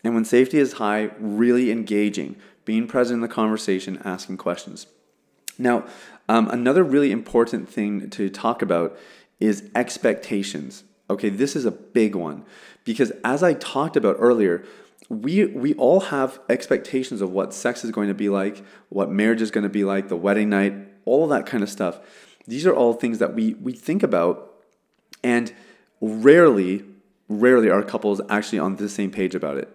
And 0.03 0.13
when 0.13 0.25
safety 0.25 0.59
is 0.59 0.73
high, 0.73 1.09
really 1.19 1.71
engaging, 1.71 2.35
being 2.65 2.85
present 2.85 3.15
in 3.15 3.21
the 3.21 3.27
conversation, 3.27 3.99
asking 4.05 4.37
questions. 4.37 4.85
Now, 5.57 5.85
um, 6.27 6.49
another 6.49 6.83
really 6.83 7.11
important 7.11 7.69
thing 7.69 8.09
to 8.11 8.29
talk 8.29 8.61
about 8.61 8.97
is 9.39 9.69
expectations. 9.75 10.83
Okay, 11.09 11.29
this 11.29 11.55
is 11.55 11.65
a 11.65 11.71
big 11.71 12.15
one 12.15 12.45
because 12.83 13.11
as 13.23 13.43
I 13.43 13.53
talked 13.53 13.95
about 13.95 14.15
earlier, 14.19 14.63
we 15.09 15.45
we 15.45 15.73
all 15.75 15.99
have 15.99 16.39
expectations 16.49 17.21
of 17.21 17.31
what 17.31 17.53
sex 17.53 17.83
is 17.83 17.91
going 17.91 18.07
to 18.07 18.13
be 18.13 18.29
like, 18.29 18.63
what 18.89 19.11
marriage 19.11 19.41
is 19.41 19.51
going 19.51 19.63
to 19.63 19.69
be 19.69 19.83
like, 19.83 20.07
the 20.07 20.15
wedding 20.15 20.49
night, 20.49 20.73
all 21.05 21.27
that 21.27 21.45
kind 21.45 21.61
of 21.61 21.69
stuff. 21.69 21.99
These 22.47 22.65
are 22.65 22.73
all 22.73 22.93
things 22.93 23.19
that 23.19 23.35
we 23.35 23.53
we 23.55 23.73
think 23.73 24.01
about 24.01 24.53
and 25.23 25.53
rarely 26.01 26.83
rarely 27.27 27.69
are 27.69 27.83
couples 27.83 28.21
actually 28.29 28.59
on 28.59 28.75
the 28.75 28.89
same 28.89 29.11
page 29.11 29.35
about 29.35 29.57
it. 29.57 29.74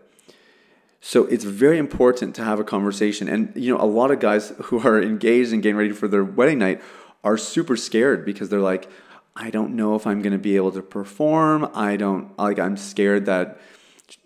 So 1.01 1.25
it's 1.27 1.45
very 1.45 1.79
important 1.79 2.35
to 2.37 2.45
have 2.45 2.61
a 2.61 2.65
conversation. 2.65 3.29
And 3.29 3.53
you 3.57 3.75
know, 3.75 3.83
a 3.83 3.87
lot 3.87 4.11
of 4.11 4.21
guys 4.21 4.53
who 4.65 4.81
are 4.81 5.03
engaged 5.03 5.53
and 5.53 5.63
getting 5.63 5.77
ready 5.77 5.93
for 5.93 6.09
their 6.09 6.25
wedding 6.25 6.59
night 6.59 6.83
are 7.25 7.37
super 7.37 7.77
scared 7.77 8.25
because 8.25 8.49
they're 8.49 8.61
like, 8.61 8.89
I 9.37 9.51
don't 9.51 9.75
know 9.75 9.95
if 9.95 10.07
I'm 10.07 10.21
going 10.21 10.33
to 10.33 10.39
be 10.39 10.57
able 10.57 10.73
to 10.73 10.83
perform. 10.83 11.71
I 11.75 11.97
don't 11.97 12.37
like 12.39 12.59
I'm 12.59 12.77
scared 12.77 13.27
that 13.27 13.61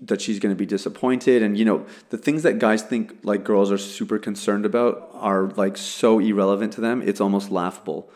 that 0.00 0.20
she's 0.20 0.38
going 0.38 0.54
to 0.54 0.58
be 0.58 0.66
disappointed. 0.66 1.42
And 1.42 1.56
you 1.56 1.64
know 1.64 1.87
the 2.10 2.18
things 2.18 2.42
that 2.42 2.58
guys 2.58 2.82
think 2.82 3.18
like 3.22 3.44
girls 3.44 3.70
are 3.70 3.78
super 3.78 4.18
concerned 4.18 4.66
about 4.66 5.10
are 5.12 5.48
like 5.50 5.76
so 5.76 6.18
irrelevant 6.18 6.72
to 6.74 6.80
them 6.80 7.02
it's 7.02 7.20
almost 7.20 7.50
laughable. 7.50 8.10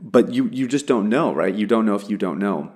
But 0.00 0.32
you 0.32 0.48
you 0.52 0.66
just 0.66 0.86
don't 0.86 1.08
know 1.08 1.34
right? 1.34 1.54
You 1.54 1.66
don't 1.66 1.84
know 1.84 1.96
if 1.96 2.08
you 2.08 2.16
don't 2.16 2.38
know. 2.38 2.72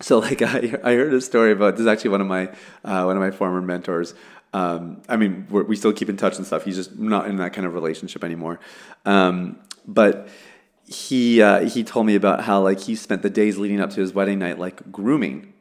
So 0.00 0.18
like 0.18 0.42
i, 0.42 0.74
I 0.82 0.94
heard 0.94 1.12
a 1.12 1.20
story 1.20 1.52
about 1.52 1.74
this 1.74 1.82
is 1.82 1.86
actually 1.86 2.10
one 2.10 2.22
of 2.22 2.26
my 2.26 2.48
uh, 2.84 3.04
one 3.04 3.16
of 3.16 3.22
my 3.22 3.30
former 3.30 3.60
mentors 3.60 4.14
um, 4.52 5.02
I 5.08 5.16
mean, 5.16 5.46
we 5.50 5.76
still 5.76 5.92
keep 5.92 6.08
in 6.08 6.16
touch 6.16 6.36
and 6.36 6.46
stuff. 6.46 6.64
He's 6.64 6.76
just 6.76 6.98
not 6.98 7.28
in 7.28 7.36
that 7.36 7.52
kind 7.52 7.66
of 7.66 7.74
relationship 7.74 8.24
anymore. 8.24 8.58
Um, 9.04 9.58
but 9.86 10.28
he 10.86 11.42
uh, 11.42 11.68
he 11.68 11.84
told 11.84 12.06
me 12.06 12.14
about 12.14 12.44
how 12.44 12.60
like 12.62 12.80
he 12.80 12.94
spent 12.94 13.22
the 13.22 13.30
days 13.30 13.58
leading 13.58 13.80
up 13.80 13.90
to 13.90 14.00
his 14.00 14.14
wedding 14.14 14.38
night 14.38 14.58
like 14.58 14.90
grooming, 14.90 15.52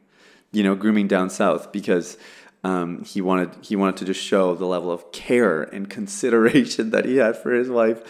you 0.52 0.64
know, 0.64 0.74
grooming 0.74 1.08
down 1.08 1.30
south 1.30 1.72
because 1.72 2.18
um, 2.64 3.04
he 3.04 3.22
wanted 3.22 3.52
he 3.62 3.76
wanted 3.76 3.98
to 3.98 4.06
just 4.06 4.22
show 4.22 4.56
the 4.56 4.66
level 4.66 4.90
of 4.90 5.12
care 5.12 5.64
and 5.64 5.90
consideration 6.00 6.92
that 6.92 7.06
he 7.06 7.18
had 7.18 7.36
for 7.36 7.52
his 7.52 7.70
wife, 7.70 8.02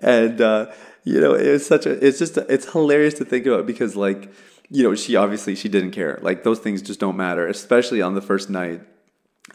and 0.00 0.40
uh, 0.40 0.72
you 1.04 1.20
know, 1.20 1.34
it 1.34 1.50
was 1.50 1.66
such 1.66 1.86
a 1.86 1.92
it's 2.04 2.18
just 2.18 2.36
a, 2.36 2.52
it's 2.52 2.72
hilarious 2.72 3.14
to 3.14 3.24
think 3.24 3.46
about 3.46 3.66
because 3.66 3.94
like 3.94 4.32
you 4.68 4.82
know 4.82 4.96
she 4.96 5.14
obviously 5.14 5.54
she 5.54 5.68
didn't 5.68 5.92
care 5.92 6.18
like 6.22 6.42
those 6.42 6.58
things 6.58 6.80
just 6.80 6.98
don't 6.98 7.18
matter 7.18 7.46
especially 7.46 8.00
on 8.00 8.14
the 8.14 8.22
first 8.22 8.48
night 8.48 8.80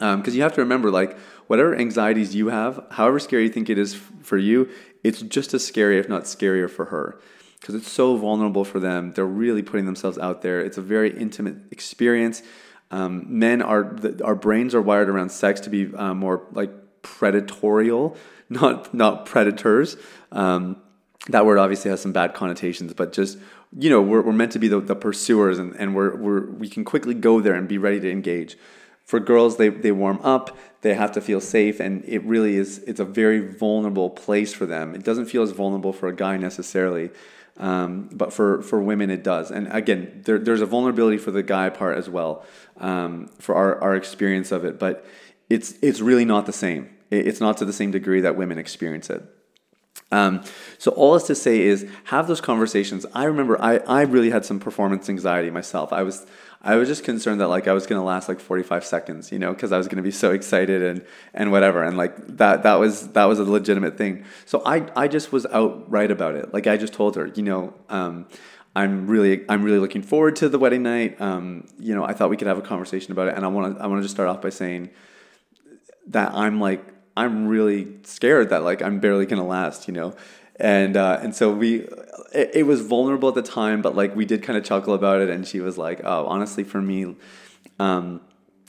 because 0.00 0.28
um, 0.28 0.34
you 0.34 0.42
have 0.42 0.54
to 0.54 0.62
remember, 0.62 0.90
like, 0.90 1.18
whatever 1.46 1.76
anxieties 1.76 2.34
you 2.34 2.48
have, 2.48 2.82
however 2.92 3.18
scary 3.18 3.42
you 3.44 3.48
think 3.50 3.68
it 3.68 3.76
is 3.76 3.94
f- 3.94 4.12
for 4.22 4.38
you, 4.38 4.66
it's 5.04 5.20
just 5.20 5.52
as 5.52 5.66
scary, 5.66 5.98
if 5.98 6.08
not 6.08 6.22
scarier, 6.22 6.70
for 6.70 6.86
her. 6.86 7.20
Because 7.60 7.74
it's 7.74 7.92
so 7.92 8.16
vulnerable 8.16 8.64
for 8.64 8.80
them. 8.80 9.12
They're 9.12 9.26
really 9.26 9.62
putting 9.62 9.84
themselves 9.84 10.16
out 10.16 10.40
there. 10.40 10.60
It's 10.60 10.78
a 10.78 10.82
very 10.82 11.14
intimate 11.14 11.56
experience. 11.70 12.42
Um, 12.90 13.26
men 13.28 13.60
are, 13.60 13.84
the, 13.84 14.24
our 14.24 14.34
brains 14.34 14.74
are 14.74 14.80
wired 14.80 15.10
around 15.10 15.30
sex 15.32 15.60
to 15.60 15.70
be 15.70 15.94
uh, 15.94 16.14
more 16.14 16.46
like 16.52 16.70
predatorial, 17.02 18.16
not, 18.48 18.94
not 18.94 19.26
predators. 19.26 19.98
Um, 20.32 20.80
that 21.28 21.44
word 21.44 21.58
obviously 21.58 21.90
has 21.90 22.00
some 22.00 22.12
bad 22.12 22.32
connotations, 22.32 22.94
but 22.94 23.12
just 23.12 23.36
you 23.78 23.90
know, 23.90 24.00
we're, 24.00 24.22
we're 24.22 24.32
meant 24.32 24.52
to 24.52 24.58
be 24.58 24.68
the, 24.68 24.80
the 24.80 24.96
pursuers 24.96 25.58
and, 25.58 25.74
and 25.76 25.94
we're, 25.94 26.16
we're, 26.16 26.46
we 26.46 26.68
can 26.68 26.84
quickly 26.84 27.14
go 27.14 27.40
there 27.40 27.54
and 27.54 27.68
be 27.68 27.78
ready 27.78 28.00
to 28.00 28.10
engage 28.10 28.56
for 29.10 29.18
girls 29.18 29.56
they, 29.56 29.68
they 29.68 29.90
warm 29.90 30.20
up 30.22 30.56
they 30.82 30.94
have 30.94 31.10
to 31.10 31.20
feel 31.20 31.40
safe 31.40 31.80
and 31.80 32.04
it 32.04 32.22
really 32.22 32.54
is 32.56 32.78
it's 32.86 33.00
a 33.00 33.04
very 33.04 33.40
vulnerable 33.40 34.08
place 34.08 34.54
for 34.54 34.66
them 34.66 34.94
it 34.94 35.02
doesn't 35.02 35.26
feel 35.26 35.42
as 35.42 35.50
vulnerable 35.50 35.92
for 35.92 36.06
a 36.06 36.14
guy 36.14 36.36
necessarily 36.36 37.10
um, 37.56 38.08
but 38.12 38.32
for, 38.32 38.62
for 38.62 38.80
women 38.80 39.10
it 39.10 39.24
does 39.24 39.50
and 39.50 39.66
again 39.72 40.22
there, 40.26 40.38
there's 40.38 40.60
a 40.60 40.66
vulnerability 40.66 41.18
for 41.18 41.32
the 41.32 41.42
guy 41.42 41.68
part 41.68 41.98
as 41.98 42.08
well 42.08 42.44
um, 42.76 43.26
for 43.40 43.56
our, 43.56 43.82
our 43.82 43.96
experience 43.96 44.52
of 44.52 44.64
it 44.64 44.78
but 44.78 45.04
it's 45.48 45.74
it's 45.82 46.00
really 46.00 46.24
not 46.24 46.46
the 46.46 46.52
same 46.52 46.88
it's 47.10 47.40
not 47.40 47.56
to 47.56 47.64
the 47.64 47.72
same 47.72 47.90
degree 47.90 48.20
that 48.20 48.36
women 48.36 48.58
experience 48.58 49.10
it 49.10 49.24
um, 50.12 50.42
so 50.78 50.92
all 50.92 51.16
is 51.16 51.24
to 51.24 51.34
say 51.34 51.60
is 51.60 51.86
have 52.04 52.26
those 52.26 52.40
conversations. 52.40 53.06
I 53.14 53.24
remember 53.24 53.60
I, 53.62 53.76
I 53.78 54.02
really 54.02 54.30
had 54.30 54.44
some 54.44 54.58
performance 54.58 55.08
anxiety 55.08 55.50
myself. 55.50 55.92
I 55.92 56.02
was 56.02 56.26
I 56.62 56.76
was 56.76 56.88
just 56.88 57.04
concerned 57.04 57.40
that 57.40 57.48
like 57.48 57.66
I 57.68 57.72
was 57.72 57.86
gonna 57.86 58.04
last 58.04 58.28
like 58.28 58.38
45 58.38 58.84
seconds, 58.84 59.32
you 59.32 59.38
know, 59.38 59.52
because 59.52 59.72
I 59.72 59.78
was 59.78 59.88
gonna 59.88 60.02
be 60.02 60.10
so 60.10 60.32
excited 60.32 60.82
and 60.82 61.04
and 61.32 61.50
whatever, 61.50 61.82
and 61.82 61.96
like 61.96 62.36
that 62.36 62.62
that 62.64 62.74
was 62.74 63.08
that 63.12 63.24
was 63.24 63.38
a 63.38 63.44
legitimate 63.44 63.96
thing. 63.96 64.24
So 64.44 64.62
I 64.66 64.86
I 64.94 65.08
just 65.08 65.32
was 65.32 65.46
outright 65.46 66.10
about 66.10 66.34
it. 66.34 66.52
Like 66.52 66.66
I 66.66 66.76
just 66.76 66.92
told 66.92 67.16
her, 67.16 67.26
you 67.26 67.42
know. 67.42 67.74
Um, 67.88 68.26
I'm 68.76 69.08
really 69.08 69.44
I'm 69.48 69.64
really 69.64 69.78
looking 69.78 70.02
forward 70.02 70.36
to 70.36 70.48
the 70.48 70.58
wedding 70.58 70.84
night. 70.84 71.20
Um, 71.20 71.66
you 71.78 71.94
know, 71.94 72.04
I 72.04 72.12
thought 72.12 72.30
we 72.30 72.36
could 72.36 72.46
have 72.46 72.58
a 72.58 72.62
conversation 72.62 73.10
about 73.10 73.28
it, 73.28 73.34
and 73.34 73.44
I 73.44 73.48
want 73.48 73.76
to 73.76 73.82
I 73.82 73.86
want 73.86 73.98
to 73.98 74.02
just 74.02 74.14
start 74.14 74.28
off 74.28 74.40
by 74.40 74.50
saying 74.50 74.90
that 76.08 76.32
I'm 76.34 76.60
like 76.60 76.84
I'm 77.16 77.48
really 77.48 77.96
scared 78.04 78.50
that 78.50 78.62
like 78.62 78.80
I'm 78.80 79.00
barely 79.00 79.26
gonna 79.26 79.46
last. 79.46 79.88
You 79.88 79.94
know, 79.94 80.14
and 80.60 80.96
uh, 80.96 81.18
and 81.22 81.34
so 81.34 81.52
we 81.52 81.80
it, 82.32 82.50
it, 82.54 82.62
was 82.66 82.80
vulnerable 82.82 83.28
at 83.28 83.34
the 83.34 83.42
time 83.42 83.82
but 83.82 83.96
like 83.96 84.14
we 84.14 84.24
did 84.24 84.42
kind 84.42 84.56
of 84.56 84.64
chuckle 84.64 84.94
about 84.94 85.20
it 85.20 85.28
and 85.28 85.46
she 85.46 85.60
was 85.60 85.76
like 85.78 86.00
oh 86.04 86.26
honestly 86.26 86.62
for 86.62 86.80
me 86.80 87.16
um, 87.78 88.20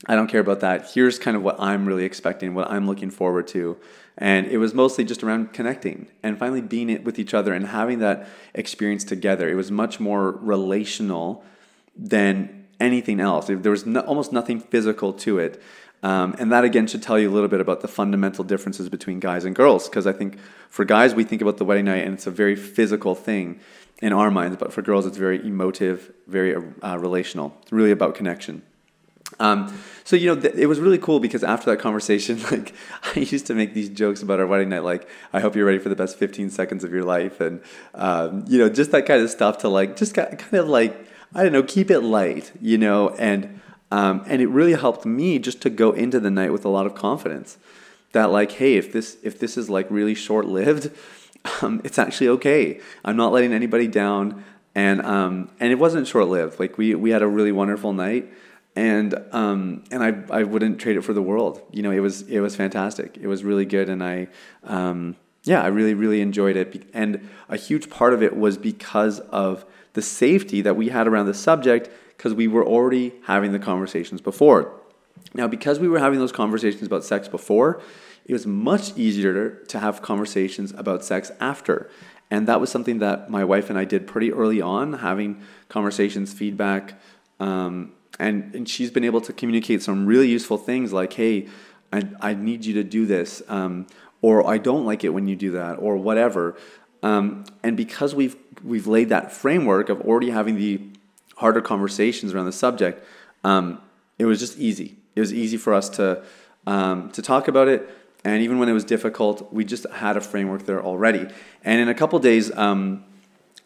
i 0.08 0.16
don't 0.16 0.28
care 0.28 0.42
about 0.42 0.62
that. 0.62 0.90
Here's 0.94 1.20
kind 1.20 1.38
of 1.38 1.44
what 1.44 1.60
i'm 1.60 1.86
really 1.86 2.06
expecting 2.06 2.54
what 2.56 2.70
i'm 2.70 2.88
looking 2.88 3.12
forward 3.12 3.48
to. 3.50 3.78
And 4.18 4.48
it 4.48 4.58
was 4.58 4.74
mostly 4.74 5.04
just 5.04 5.24
around 5.24 5.54
connecting 5.54 6.08
and 6.22 6.38
finally 6.38 6.62
being 6.62 6.90
it 6.90 7.04
with 7.04 7.18
each 7.18 7.34
other 7.34 7.54
and 7.54 7.68
having 7.68 8.00
that 8.00 8.28
experience 8.54 9.04
together. 9.04 9.50
It 9.50 9.56
was 9.56 9.72
much 9.72 10.00
more 10.00 10.32
relational 10.32 11.44
than 11.96 12.68
anything 12.80 13.20
else. 13.20 13.48
There 13.48 13.72
was 13.72 13.86
no, 13.86 14.02
almost 14.02 14.34
nothing 14.34 14.60
physical 14.60 15.14
to 15.14 15.40
it 15.40 15.62
um, 16.04 16.36
and 16.40 16.52
that 16.52 16.64
again 16.64 16.88
should 16.88 17.04
tell 17.04 17.20
you 17.20 17.30
a 17.30 17.34
little 17.34 17.50
bit 17.50 17.62
about 17.62 17.82
the 17.82 17.88
fundamental 17.88 18.44
differences 18.44 18.90
between 18.90 19.20
guys 19.20 19.46
and 19.46 19.56
girls. 19.56 19.88
Because 19.88 20.08
I 20.08 20.14
think 20.14 20.40
for 20.70 20.86
guys, 20.86 21.14
we 21.14 21.24
think 21.24 21.42
about 21.42 21.58
the 21.58 21.66
wedding 21.66 21.86
night 21.86 22.04
and 22.06 22.14
it's 22.14 22.28
a 22.28 22.32
very 22.32 22.56
physical 22.56 23.16
thing 23.16 23.60
in 24.02 24.14
our 24.14 24.32
minds, 24.32 24.58
but 24.58 24.74
for 24.74 24.82
girls, 24.82 25.06
it's 25.06 25.18
very 25.18 25.46
emotive, 25.46 26.12
very 26.26 26.56
uh, 26.56 26.98
relational. 26.98 27.56
It's 27.62 27.72
really 27.72 27.92
about 27.92 28.16
connection. 28.16 28.64
Um, 29.40 29.74
so 30.04 30.16
you 30.16 30.34
know, 30.34 30.42
th- 30.42 30.56
it 30.56 30.66
was 30.66 30.80
really 30.80 30.98
cool 30.98 31.20
because 31.20 31.44
after 31.44 31.70
that 31.72 31.78
conversation, 31.78 32.42
like 32.52 32.74
I 33.16 33.20
used 33.20 33.46
to 33.48 33.54
make 33.54 33.74
these 33.76 33.90
jokes 33.90 34.24
about 34.24 34.40
our 34.40 34.48
wedding 34.48 34.70
night, 34.70 34.84
like 34.84 35.08
I 35.34 35.40
hope 35.40 35.56
you're 35.56 35.66
ready 35.66 35.80
for 35.80 35.90
the 35.90 35.96
best 35.96 36.18
15 36.18 36.50
seconds 36.50 36.84
of 36.84 36.92
your 36.92 37.04
life, 37.04 37.40
and 37.40 37.62
um, 37.94 38.44
you 38.48 38.58
know, 38.58 38.70
just 38.70 38.92
that 38.92 39.06
kind 39.06 39.22
of 39.22 39.30
stuff 39.30 39.60
to 39.60 39.70
like, 39.70 39.96
just 39.96 40.16
kind 40.16 40.54
of 40.54 40.68
like 40.68 41.08
I 41.34 41.44
don't 41.44 41.54
know, 41.54 41.64
keep 41.64 41.90
it 41.90 42.02
light, 42.02 42.52
you 42.60 42.78
know, 42.78 43.10
and 43.12 43.61
um, 43.92 44.24
and 44.28 44.42
it 44.42 44.48
really 44.48 44.74
helped 44.74 45.06
me 45.06 45.38
just 45.38 45.62
to 45.62 45.70
go 45.70 45.92
into 45.92 46.20
the 46.20 46.32
night 46.32 46.52
with 46.52 46.66
a 46.66 46.70
lot 46.70 46.86
of 46.86 46.96
confidence 46.96 47.58
that 48.14 48.32
like, 48.32 48.54
hey, 48.54 48.76
if 48.76 48.92
this 48.92 49.18
if 49.24 49.40
this 49.40 49.58
is 49.58 49.70
like 49.70 49.90
really 49.90 50.16
short 50.16 50.46
lived, 50.46 50.92
um, 51.62 51.82
it's 51.84 52.00
actually 52.00 52.30
okay. 52.30 52.80
I'm 53.04 53.18
not 53.18 53.32
letting 53.32 53.54
anybody 53.54 53.88
down, 53.88 54.44
and 54.74 55.02
um, 55.02 55.50
and 55.60 55.72
it 55.72 55.76
wasn't 55.76 56.08
short 56.08 56.28
lived. 56.28 56.60
Like 56.60 56.78
we 56.78 56.96
we 56.96 57.12
had 57.12 57.22
a 57.22 57.28
really 57.28 57.52
wonderful 57.52 57.94
night, 57.94 58.32
and 58.76 59.14
um, 59.32 59.84
and 59.92 60.04
I 60.04 60.40
I 60.40 60.44
wouldn't 60.44 60.80
trade 60.80 60.96
it 60.96 61.02
for 61.02 61.14
the 61.14 61.22
world. 61.22 61.62
You 61.72 61.84
know, 61.84 61.92
it 61.92 62.00
was 62.00 62.22
it 62.24 62.40
was 62.40 62.56
fantastic. 62.56 63.18
It 63.18 63.28
was 63.28 63.44
really 63.44 63.66
good, 63.66 63.90
and 63.90 64.04
I. 64.04 64.28
Um, 64.64 65.18
yeah, 65.44 65.64
I 65.64 65.70
really, 65.70 65.96
really 65.96 66.22
enjoyed 66.22 66.56
it. 66.56 66.88
And 66.94 67.28
a 67.50 67.58
huge 67.58 67.90
part 67.90 68.14
of 68.14 68.22
it 68.22 68.38
was 68.38 68.60
because 68.60 69.20
of 69.22 69.66
the 69.94 70.02
safety 70.04 70.62
that 70.62 70.76
we 70.76 70.90
had 70.90 71.08
around 71.08 71.26
the 71.26 71.34
subject 71.34 71.90
because 72.22 72.36
we 72.36 72.48
were 72.48 72.64
already 72.64 73.14
having 73.24 73.52
the 73.52 73.58
conversations 73.58 74.22
before. 74.22 74.72
Now, 75.34 75.48
because 75.48 75.80
we 75.80 75.88
were 75.88 75.98
having 75.98 76.20
those 76.20 76.32
conversations 76.32 76.84
about 76.86 77.04
sex 77.04 77.28
before, 77.28 77.82
it 78.26 78.34
was 78.34 78.46
much 78.46 78.96
easier 78.96 79.56
to 79.70 79.80
have 79.80 80.04
conversations 80.04 80.72
about 80.78 81.04
sex 81.04 81.32
after. 81.40 81.90
And 82.30 82.48
that 82.48 82.62
was 82.62 82.70
something 82.70 83.00
that 83.00 83.32
my 83.32 83.44
wife 83.44 83.72
and 83.72 83.80
I 83.80 83.86
did 83.86 84.06
pretty 84.06 84.32
early 84.32 84.62
on, 84.62 84.94
having 84.94 85.42
conversations, 85.68 86.32
feedback. 86.32 86.94
Um, 87.40 87.94
and, 88.20 88.54
and 88.54 88.70
she's 88.70 88.92
been 88.92 89.04
able 89.04 89.22
to 89.22 89.34
communicate 89.34 89.82
some 89.82 90.06
really 90.06 90.30
useful 90.30 90.60
things 90.60 90.94
like, 90.94 91.14
hey, 91.14 91.48
I, 91.92 92.04
I 92.22 92.34
need 92.36 92.66
you 92.66 92.76
to 92.76 92.84
do 92.84 93.08
this, 93.08 93.42
um, 93.48 93.88
or 94.22 94.48
I 94.48 94.60
don't 94.60 94.86
like 94.86 95.04
it 95.04 95.10
when 95.10 95.28
you 95.28 95.36
do 95.36 95.50
that, 95.54 95.80
or 95.80 95.98
whatever. 95.98 96.56
Um, 97.02 97.46
and 97.64 97.76
because 97.76 98.14
we've 98.14 98.36
we've 98.64 98.86
laid 98.86 99.10
that 99.10 99.32
framework 99.32 99.90
of 99.90 100.02
already 100.02 100.30
having 100.30 100.56
the 100.56 100.92
harder 101.38 101.62
conversations 101.62 102.34
around 102.34 102.46
the 102.46 102.52
subject, 102.52 103.04
um, 103.44 103.82
it 104.18 104.26
was 104.26 104.40
just 104.40 104.58
easy. 104.58 104.98
It 105.16 105.20
was 105.20 105.34
easy 105.34 105.58
for 105.58 105.74
us 105.74 105.90
to 105.90 106.24
um, 106.68 107.12
to 107.12 107.22
talk 107.22 107.48
about 107.48 107.68
it, 107.68 107.90
and 108.24 108.44
even 108.44 108.60
when 108.60 108.70
it 108.70 108.74
was 108.74 108.84
difficult, 108.84 109.52
we 109.52 109.66
just 109.66 109.86
had 109.90 110.16
a 110.16 110.22
framework 110.22 110.66
there 110.66 110.84
already. 110.84 111.28
And 111.64 111.82
in 111.82 111.90
a 111.90 111.94
couple 111.96 112.20
days, 112.20 112.56
um, 112.56 113.04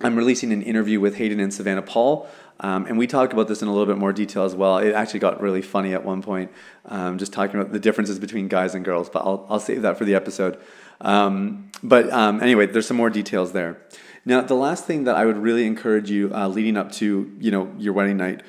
I'm 0.01 0.15
releasing 0.15 0.51
an 0.53 0.61
interview 0.61 0.99
with 0.99 1.15
Hayden 1.15 1.39
and 1.39 1.53
Savannah 1.53 1.81
Paul. 1.81 2.27
Um, 2.59 2.85
and 2.85 2.97
we 2.97 3.05
talk 3.05 3.33
about 3.33 3.47
this 3.49 3.61
in 3.61 3.67
a 3.67 3.71
little 3.71 3.85
bit 3.85 3.97
more 3.97 4.13
detail 4.13 4.43
as 4.43 4.55
well. 4.55 4.77
It 4.77 4.93
actually 4.93 5.19
got 5.19 5.41
really 5.41 5.61
funny 5.61 5.93
at 5.93 6.05
one 6.05 6.21
point, 6.21 6.51
um, 6.85 7.17
just 7.17 7.33
talking 7.33 7.59
about 7.59 7.73
the 7.73 7.79
differences 7.79 8.17
between 8.17 8.47
guys 8.47 8.75
and 8.75 8.85
girls, 8.85 9.09
but 9.09 9.19
I'll, 9.19 9.45
I'll 9.49 9.59
save 9.59 9.81
that 9.81 9.97
for 9.97 10.05
the 10.05 10.15
episode. 10.15 10.57
Um, 11.01 11.71
but 11.83 12.09
um, 12.11 12.41
anyway, 12.41 12.65
there's 12.67 12.87
some 12.87 12.95
more 12.95 13.09
details 13.09 13.51
there. 13.51 13.77
Now, 14.25 14.41
the 14.41 14.55
last 14.55 14.85
thing 14.85 15.03
that 15.03 15.15
I 15.15 15.25
would 15.25 15.37
really 15.37 15.67
encourage 15.67 16.09
you 16.09 16.33
uh, 16.33 16.47
leading 16.47 16.77
up 16.77 16.91
to 16.93 17.31
you 17.39 17.51
know 17.51 17.71
your 17.77 17.93
wedding 17.93 18.17
night, 18.17 18.41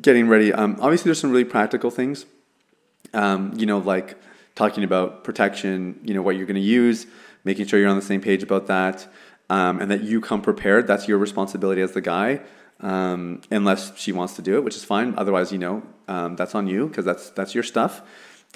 getting 0.00 0.28
ready. 0.28 0.52
Um, 0.52 0.76
obviously, 0.80 1.08
there's 1.08 1.20
some 1.20 1.30
really 1.30 1.44
practical 1.44 1.90
things. 1.90 2.26
Um, 3.14 3.54
you 3.56 3.64
know, 3.64 3.78
like 3.78 4.16
talking 4.54 4.84
about 4.84 5.24
protection. 5.24 5.98
You 6.04 6.12
know 6.12 6.22
what 6.22 6.36
you're 6.36 6.46
going 6.46 6.56
to 6.56 6.60
use, 6.60 7.06
making 7.42 7.66
sure 7.66 7.80
you're 7.80 7.88
on 7.88 7.96
the 7.96 8.02
same 8.02 8.20
page 8.20 8.42
about 8.42 8.66
that, 8.66 9.10
um, 9.48 9.80
and 9.80 9.90
that 9.90 10.02
you 10.02 10.20
come 10.20 10.42
prepared. 10.42 10.86
That's 10.86 11.08
your 11.08 11.16
responsibility 11.16 11.80
as 11.80 11.92
the 11.92 12.02
guy. 12.02 12.40
Um, 12.82 13.42
unless 13.50 13.98
she 13.98 14.10
wants 14.10 14.36
to 14.36 14.42
do 14.42 14.56
it, 14.56 14.64
which 14.64 14.74
is 14.74 14.84
fine. 14.84 15.14
Otherwise, 15.18 15.52
you 15.52 15.58
know, 15.58 15.82
um, 16.08 16.36
that's 16.36 16.54
on 16.54 16.66
you 16.66 16.86
because 16.86 17.04
that's 17.06 17.30
that's 17.30 17.54
your 17.54 17.64
stuff. 17.64 18.02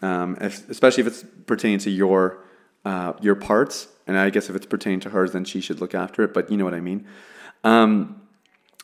If, 0.02 0.68
especially 0.68 1.02
if 1.02 1.06
it's 1.06 1.24
pertaining 1.46 1.78
to 1.80 1.90
your 1.90 2.44
uh, 2.84 3.14
your 3.20 3.34
parts. 3.34 3.88
And 4.06 4.18
I 4.18 4.30
guess 4.30 4.50
if 4.50 4.56
it's 4.56 4.66
pertaining 4.66 5.00
to 5.00 5.10
hers, 5.10 5.32
then 5.32 5.44
she 5.44 5.60
should 5.60 5.80
look 5.80 5.94
after 5.94 6.22
it. 6.22 6.34
But 6.34 6.50
you 6.50 6.56
know 6.56 6.64
what 6.64 6.74
I 6.74 6.80
mean. 6.80 7.06
Um, 7.62 8.20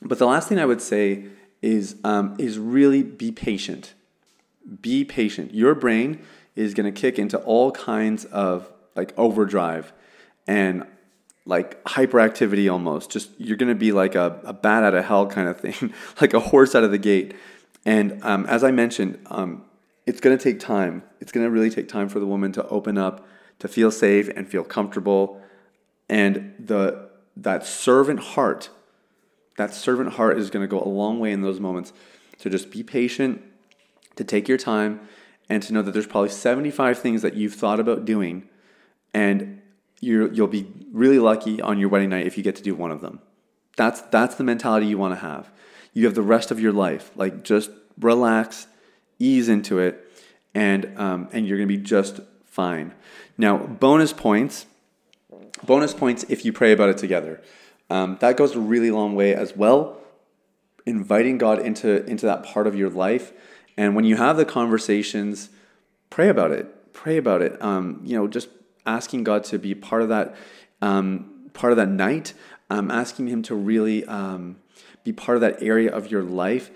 but 0.03 0.19
the 0.19 0.27
last 0.27 0.49
thing 0.49 0.59
I 0.59 0.65
would 0.65 0.81
say 0.81 1.25
is 1.63 1.97
um, 2.05 2.37
is 2.39 2.59
really 2.59 3.03
be 3.03 3.31
patient. 3.31 3.95
Be 4.81 5.05
patient. 5.05 5.55
Your 5.55 5.75
brain 5.75 6.23
is 6.57 6.75
going 6.75 6.93
to 6.93 7.01
kick 7.01 7.19
into 7.19 7.39
all 7.39 7.71
kinds 7.73 8.25
of 8.27 8.71
like 8.97 9.13
overdrive 9.19 9.93
and 10.47 10.85
like 11.45 11.83
hyperactivity 11.85 12.71
almost. 12.71 13.11
Just 13.11 13.31
you're 13.39 13.57
going 13.57 13.69
to 13.69 13.75
be 13.79 13.93
like 13.93 14.15
a, 14.15 14.41
a 14.45 14.53
bat 14.53 14.83
out 14.85 14.95
of 14.95 15.05
hell 15.05 15.27
kind 15.27 15.49
of 15.49 15.61
thing, 15.61 15.93
like 16.21 16.33
a 16.33 16.41
horse 16.41 16.75
out 16.75 16.85
of 16.85 16.91
the 16.91 16.99
gate. 16.99 17.35
And 17.85 18.23
um, 18.25 18.47
as 18.47 18.65
I 18.65 18.71
mentioned, 18.71 19.19
um, 19.27 19.65
it's 20.07 20.21
going 20.21 20.37
to 20.37 20.43
take 20.43 20.61
time. 20.61 21.03
It's 21.21 21.33
going 21.33 21.45
to 21.47 21.51
really 21.51 21.71
take 21.71 21.89
time 21.89 22.09
for 22.09 22.21
the 22.21 22.27
woman 22.27 22.53
to 22.53 22.67
open 22.69 22.99
up 22.99 23.27
to 23.61 23.69
feel 23.69 23.91
safe 23.91 24.29
and 24.35 24.49
feel 24.49 24.65
comfortable. 24.65 25.41
And 26.09 26.55
the 26.59 27.09
that 27.37 27.65
servant 27.65 28.21
heart, 28.21 28.69
that 29.57 29.73
servant 29.73 30.15
heart 30.15 30.39
is 30.39 30.51
going 30.51 30.63
to 30.63 30.69
go 30.69 30.83
a 30.83 30.89
long 30.89 31.21
way 31.21 31.31
in 31.31 31.43
those 31.43 31.61
moments. 31.61 31.93
So 32.39 32.51
just 32.51 32.71
be 32.71 32.83
patient, 32.83 33.43
to 34.17 34.25
take 34.25 34.49
your 34.49 34.59
time, 34.59 35.01
and 35.49 35.63
to 35.63 35.73
know 35.73 35.83
that 35.83 35.93
there's 35.93 36.07
probably 36.07 36.31
75 36.31 36.99
things 36.99 37.23
that 37.23 37.35
you've 37.35 37.55
thought 37.55 37.81
about 37.81 38.05
doing, 38.05 38.49
and 39.15 39.61
you 40.01 40.31
you'll 40.33 40.47
be 40.49 40.67
really 40.93 41.19
lucky 41.19 41.61
on 41.61 41.79
your 41.79 41.89
wedding 41.89 42.11
night 42.11 42.27
if 42.27 42.37
you 42.37 42.43
get 42.43 42.57
to 42.57 42.63
do 42.63 42.75
one 42.75 42.91
of 42.91 43.01
them. 43.01 43.21
That's 43.77 44.01
that's 44.03 44.35
the 44.35 44.45
mentality 44.45 44.87
you 44.87 44.99
want 44.99 45.15
to 45.15 45.21
have. 45.21 45.51
You 45.93 46.07
have 46.07 46.15
the 46.15 46.23
rest 46.23 46.51
of 46.51 46.61
your 46.61 46.73
life. 46.73 47.11
Like 47.17 47.45
just 47.45 47.71
relax, 47.99 48.67
ease 49.19 49.49
into 49.49 49.79
it, 49.79 50.09
and 50.55 50.99
um, 50.99 51.29
and 51.33 51.47
you're 51.47 51.59
gonna 51.59 51.67
be 51.67 51.77
just 51.77 52.21
fine. 52.61 52.93
Now, 53.39 53.57
bonus 53.57 54.13
points. 54.13 54.67
Bonus 55.65 55.95
points 55.95 56.27
if 56.29 56.45
you 56.45 56.53
pray 56.53 56.73
about 56.73 56.91
it 56.91 56.99
together. 56.99 57.41
Um, 57.89 58.19
that 58.21 58.37
goes 58.37 58.55
a 58.55 58.61
really 58.61 58.91
long 58.91 59.15
way 59.15 59.35
as 59.35 59.57
well. 59.57 59.97
Inviting 60.85 61.39
God 61.39 61.59
into 61.59 62.05
into 62.05 62.27
that 62.27 62.43
part 62.43 62.67
of 62.67 62.75
your 62.75 62.91
life, 62.91 63.33
and 63.79 63.97
when 63.97 64.05
you 64.05 64.17
have 64.17 64.37
the 64.37 64.45
conversations, 64.45 65.49
pray 66.11 66.29
about 66.29 66.51
it. 66.51 66.93
Pray 66.93 67.17
about 67.17 67.41
it. 67.41 67.53
Um, 67.63 68.03
you 68.05 68.15
know, 68.17 68.29
just 68.29 68.49
asking 68.85 69.25
God 69.25 69.43
to 69.45 69.59
be 69.59 69.75
part 69.75 70.03
of 70.03 70.11
that 70.11 70.37
um, 70.83 71.51
part 71.55 71.73
of 71.73 71.79
that 71.79 71.89
night. 71.89 72.35
Um, 72.69 72.91
asking 72.91 73.29
Him 73.29 73.43
to 73.45 73.55
really 73.55 74.05
um, 74.05 74.57
be 75.03 75.13
part 75.13 75.37
of 75.37 75.41
that 75.41 75.63
area 75.63 75.91
of 75.91 76.11
your 76.11 76.23
life, 76.23 76.71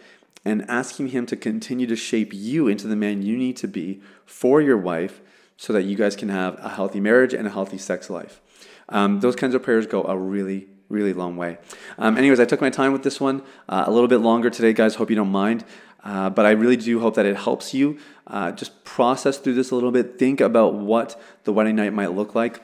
and 0.46 0.64
asking 0.68 1.08
Him 1.08 1.26
to 1.26 1.36
continue 1.36 1.86
to 1.86 1.96
shape 1.96 2.32
you 2.32 2.68
into 2.68 2.86
the 2.86 2.96
man 2.96 3.20
you 3.20 3.36
need 3.36 3.58
to 3.58 3.68
be 3.68 4.00
for 4.24 4.62
your 4.62 4.78
wife 4.78 5.20
so 5.56 5.72
that 5.72 5.82
you 5.82 5.96
guys 5.96 6.16
can 6.16 6.28
have 6.28 6.58
a 6.60 6.70
healthy 6.70 7.00
marriage 7.00 7.34
and 7.34 7.46
a 7.46 7.50
healthy 7.50 7.78
sex 7.78 8.10
life. 8.10 8.40
Um, 8.88 9.20
those 9.20 9.36
kinds 9.36 9.54
of 9.54 9.62
prayers 9.62 9.86
go 9.86 10.02
a 10.04 10.16
really, 10.16 10.68
really 10.88 11.12
long 11.12 11.36
way. 11.36 11.58
Um, 11.98 12.18
anyways, 12.18 12.40
I 12.40 12.44
took 12.44 12.60
my 12.60 12.70
time 12.70 12.92
with 12.92 13.02
this 13.02 13.20
one 13.20 13.42
uh, 13.68 13.84
a 13.86 13.90
little 13.90 14.08
bit 14.08 14.18
longer 14.18 14.50
today, 14.50 14.72
guys. 14.72 14.96
Hope 14.96 15.10
you 15.10 15.16
don't 15.16 15.32
mind. 15.32 15.64
Uh, 16.04 16.28
but 16.28 16.44
I 16.44 16.50
really 16.50 16.76
do 16.76 17.00
hope 17.00 17.14
that 17.14 17.24
it 17.24 17.36
helps 17.36 17.72
you 17.72 17.98
uh, 18.26 18.52
just 18.52 18.84
process 18.84 19.38
through 19.38 19.54
this 19.54 19.70
a 19.70 19.74
little 19.74 19.90
bit. 19.90 20.18
Think 20.18 20.40
about 20.40 20.74
what 20.74 21.20
the 21.44 21.52
wedding 21.52 21.76
night 21.76 21.94
might 21.94 22.12
look 22.12 22.34
like 22.34 22.62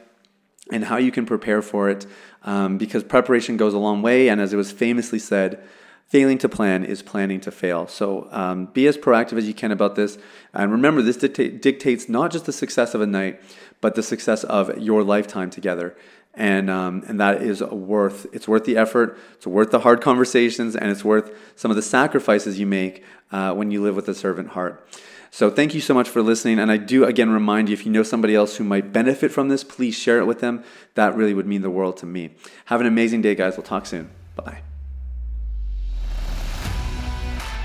and 0.71 0.85
how 0.85 0.99
you 0.99 1.11
can 1.11 1.25
prepare 1.25 1.63
for 1.63 1.89
it 1.89 2.07
um, 2.43 2.77
because 2.77 3.03
preparation 3.03 3.57
goes 3.57 3.73
a 3.73 3.79
long 3.79 4.03
way. 4.03 4.29
And 4.29 4.43
as 4.43 4.53
it 4.53 4.57
was 4.57 4.71
famously 4.71 5.19
said, 5.19 5.63
Failing 6.11 6.39
to 6.39 6.49
plan 6.49 6.83
is 6.83 7.03
planning 7.03 7.41
to 7.41 7.53
fail. 7.53 7.87
So 7.87 8.27
um, 8.33 8.67
be 8.67 8.89
as 8.89 8.99
proactive 8.99 9.39
as 9.39 9.47
you 9.47 9.55
can 9.55 9.71
about 9.71 9.95
this. 9.95 10.19
And 10.53 10.73
remember, 10.73 11.03
this 11.03 11.17
dicta- 11.17 11.51
dictates 11.51 12.09
not 12.09 12.33
just 12.33 12.47
the 12.47 12.53
success 12.53 12.95
of 12.95 13.01
a 13.01 13.07
night, 13.07 13.41
but 13.81 13.95
the 13.95 14.03
success 14.03 14.43
of 14.43 14.77
your 14.77 15.05
lifetime 15.05 15.51
together. 15.51 15.97
And, 16.35 16.69
um, 16.69 17.05
and 17.07 17.21
that 17.21 17.43
is 17.43 17.63
worth 17.63 18.27
it's 18.33 18.49
worth 18.49 18.65
the 18.65 18.77
effort 18.77 19.19
it's 19.35 19.49
worth 19.49 19.73
the 19.73 19.81
hard 19.81 20.01
conversations 20.01 20.77
and 20.77 20.89
it's 20.89 21.05
worth 21.05 21.33
some 21.57 21.73
of 21.73 21.77
the 21.77 21.83
sacrifices 21.83 22.59
you 22.59 22.67
make 22.67 23.05
uh, 23.33 23.53
when 23.53 23.71
you 23.71 23.81
live 23.83 23.95
with 23.95 24.09
a 24.09 24.15
servant 24.15 24.49
heart. 24.51 24.85
So 25.33 25.49
thank 25.49 25.75
you 25.75 25.81
so 25.81 25.95
much 25.95 26.09
for 26.09 26.23
listening. 26.23 26.59
And 26.59 26.73
i 26.73 26.77
do 26.77 27.05
again 27.05 27.31
remind 27.31 27.69
you 27.69 27.73
if 27.73 27.87
you 27.87 27.93
know 27.93 28.03
somebody 28.03 28.35
else 28.35 28.57
who 28.57 28.65
might 28.65 28.93
benefit 28.93 29.31
from 29.31 29.49
this 29.49 29.63
please 29.63 29.95
share 29.97 30.19
it 30.19 30.27
with 30.27 30.41
them. 30.41 30.65
That 30.95 31.15
really 31.15 31.35
would 31.35 31.47
mean 31.47 31.63
the 31.63 31.71
world 31.71 31.97
to 31.99 32.07
me. 32.07 32.35
Have 32.65 32.81
an 32.81 32.89
amazing 32.89 33.23
day 33.23 33.37
guys. 33.37 33.57
We'll 33.57 33.67
talk 33.67 33.87
soon. 33.87 34.11
Bye 34.35 34.43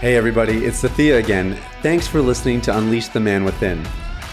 Hey 0.06 0.18
everybody, 0.18 0.66
it's 0.66 0.84
Sathya 0.84 1.18
again. 1.18 1.60
Thanks 1.82 2.06
for 2.06 2.22
listening 2.22 2.62
to 2.62 2.78
Unleash 2.78 3.08
the 3.08 3.20
Man 3.20 3.44
Within. 3.44 3.84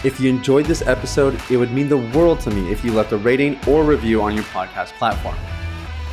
If 0.03 0.19
you 0.19 0.29
enjoyed 0.29 0.67
this 0.67 0.83
episode, 0.83 1.41
it 1.49 1.57
would 1.57 1.71
mean 1.71 1.89
the 1.89 1.97
world 1.97 2.39
to 2.41 2.51
me 2.51 2.71
if 2.71 2.85
you 2.85 2.93
left 2.93 3.11
a 3.11 3.17
rating 3.17 3.57
or 3.67 3.83
review 3.83 4.21
on 4.21 4.35
your 4.35 4.43
podcast 4.43 4.93
platform. 4.99 5.35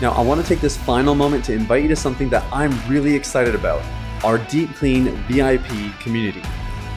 Now, 0.01 0.12
I 0.12 0.23
want 0.23 0.40
to 0.40 0.46
take 0.46 0.62
this 0.62 0.79
final 0.79 1.14
moment 1.14 1.44
to 1.44 1.53
invite 1.53 1.83
you 1.83 1.90
to 1.90 1.96
something 1.96 2.31
that 2.31 2.42
I'm 2.51 2.73
really 2.88 3.14
excited 3.14 3.55
about 3.55 3.85
our 4.25 4.38
Deep 4.38 4.75
Clean 4.77 5.14
VIP 5.29 5.68
community. 6.01 6.42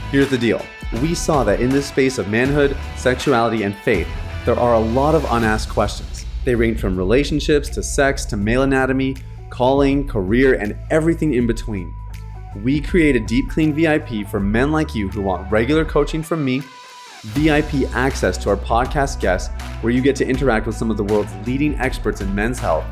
Here's 0.09 0.29
the 0.29 0.37
deal 0.37 0.65
we 1.01 1.13
saw 1.13 1.43
that 1.43 1.59
in 1.59 1.69
this 1.69 1.87
space 1.87 2.17
of 2.17 2.29
manhood, 2.29 2.77
sexuality, 2.95 3.63
and 3.63 3.75
faith, 3.75 4.07
there 4.45 4.57
are 4.57 4.75
a 4.75 4.79
lot 4.79 5.15
of 5.15 5.25
unasked 5.31 5.73
questions. 5.73 6.25
They 6.45 6.55
range 6.55 6.79
from 6.79 6.95
relationships 6.95 7.67
to 7.71 7.83
sex 7.83 8.23
to 8.27 8.37
male 8.37 8.61
anatomy, 8.61 9.17
calling, 9.49 10.07
career, 10.07 10.53
and 10.53 10.77
everything 10.89 11.33
in 11.33 11.45
between 11.45 11.93
we 12.55 12.79
create 12.79 13.15
a 13.15 13.19
Deep 13.19 13.49
Clean 13.49 13.73
VIP 13.73 14.27
for 14.27 14.39
men 14.39 14.71
like 14.71 14.93
you 14.93 15.09
who 15.09 15.21
want 15.21 15.51
regular 15.51 15.83
coaching 15.83 16.21
from 16.21 16.45
me, 16.45 16.59
VIP 17.21 17.89
access 17.93 18.37
to 18.37 18.49
our 18.49 18.57
podcast 18.57 19.19
guests, 19.19 19.53
where 19.81 19.91
you 19.91 20.01
get 20.01 20.15
to 20.17 20.27
interact 20.27 20.67
with 20.67 20.75
some 20.75 20.91
of 20.91 20.97
the 20.97 21.03
world's 21.03 21.33
leading 21.47 21.79
experts 21.79 22.21
in 22.21 22.33
men's 22.35 22.59
health, 22.59 22.85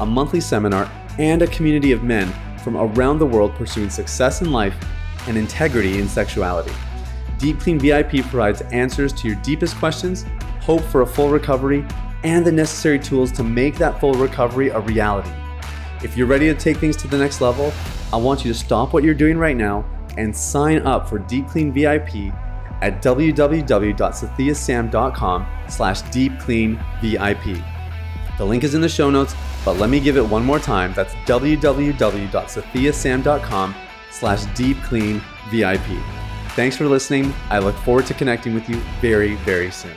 a 0.00 0.06
monthly 0.06 0.40
seminar, 0.40 0.90
and 1.18 1.42
a 1.42 1.46
community 1.48 1.92
of 1.92 2.04
men 2.04 2.32
from 2.58 2.76
around 2.76 3.18
the 3.18 3.26
world 3.26 3.54
pursuing 3.54 3.90
success 3.90 4.40
in 4.40 4.52
life 4.52 4.76
and 5.26 5.36
integrity 5.36 5.98
in 5.98 6.08
sexuality. 6.08 6.72
Deep 7.38 7.58
Clean 7.60 7.78
VIP 7.78 8.22
provides 8.22 8.62
answers 8.72 9.12
to 9.14 9.28
your 9.28 9.36
deepest 9.42 9.76
questions, 9.76 10.24
hope 10.60 10.82
for 10.82 11.02
a 11.02 11.06
full 11.06 11.30
recovery, 11.30 11.84
and 12.24 12.44
the 12.44 12.52
necessary 12.52 12.98
tools 12.98 13.32
to 13.32 13.42
make 13.42 13.76
that 13.76 13.98
full 14.00 14.14
recovery 14.14 14.68
a 14.68 14.80
reality. 14.80 15.30
If 16.02 16.16
you're 16.16 16.26
ready 16.26 16.46
to 16.46 16.54
take 16.54 16.76
things 16.76 16.96
to 16.98 17.08
the 17.08 17.18
next 17.18 17.40
level, 17.40 17.72
I 18.12 18.16
want 18.16 18.44
you 18.44 18.52
to 18.52 18.58
stop 18.58 18.92
what 18.92 19.04
you're 19.04 19.14
doing 19.14 19.38
right 19.38 19.56
now 19.56 19.84
and 20.16 20.36
sign 20.36 20.84
up 20.86 21.08
for 21.08 21.18
Deep 21.18 21.48
Clean 21.48 21.72
VIP 21.72 22.32
at 22.80 23.02
www.sathyasam.com 23.02 25.46
slash 25.68 26.02
deepcleanvip. 26.02 27.64
The 28.38 28.44
link 28.44 28.62
is 28.64 28.74
in 28.74 28.80
the 28.80 28.88
show 28.88 29.10
notes, 29.10 29.34
but 29.64 29.76
let 29.78 29.90
me 29.90 30.00
give 30.00 30.16
it 30.16 30.26
one 30.26 30.44
more 30.44 30.60
time. 30.60 30.92
That's 30.94 31.12
www.sathyasam.com 31.26 33.74
slash 34.10 34.44
deepcleanvip. 34.44 36.02
Thanks 36.50 36.76
for 36.76 36.86
listening. 36.86 37.34
I 37.50 37.58
look 37.58 37.74
forward 37.76 38.06
to 38.06 38.14
connecting 38.14 38.54
with 38.54 38.68
you 38.68 38.76
very, 39.00 39.34
very 39.36 39.70
soon. 39.70 39.96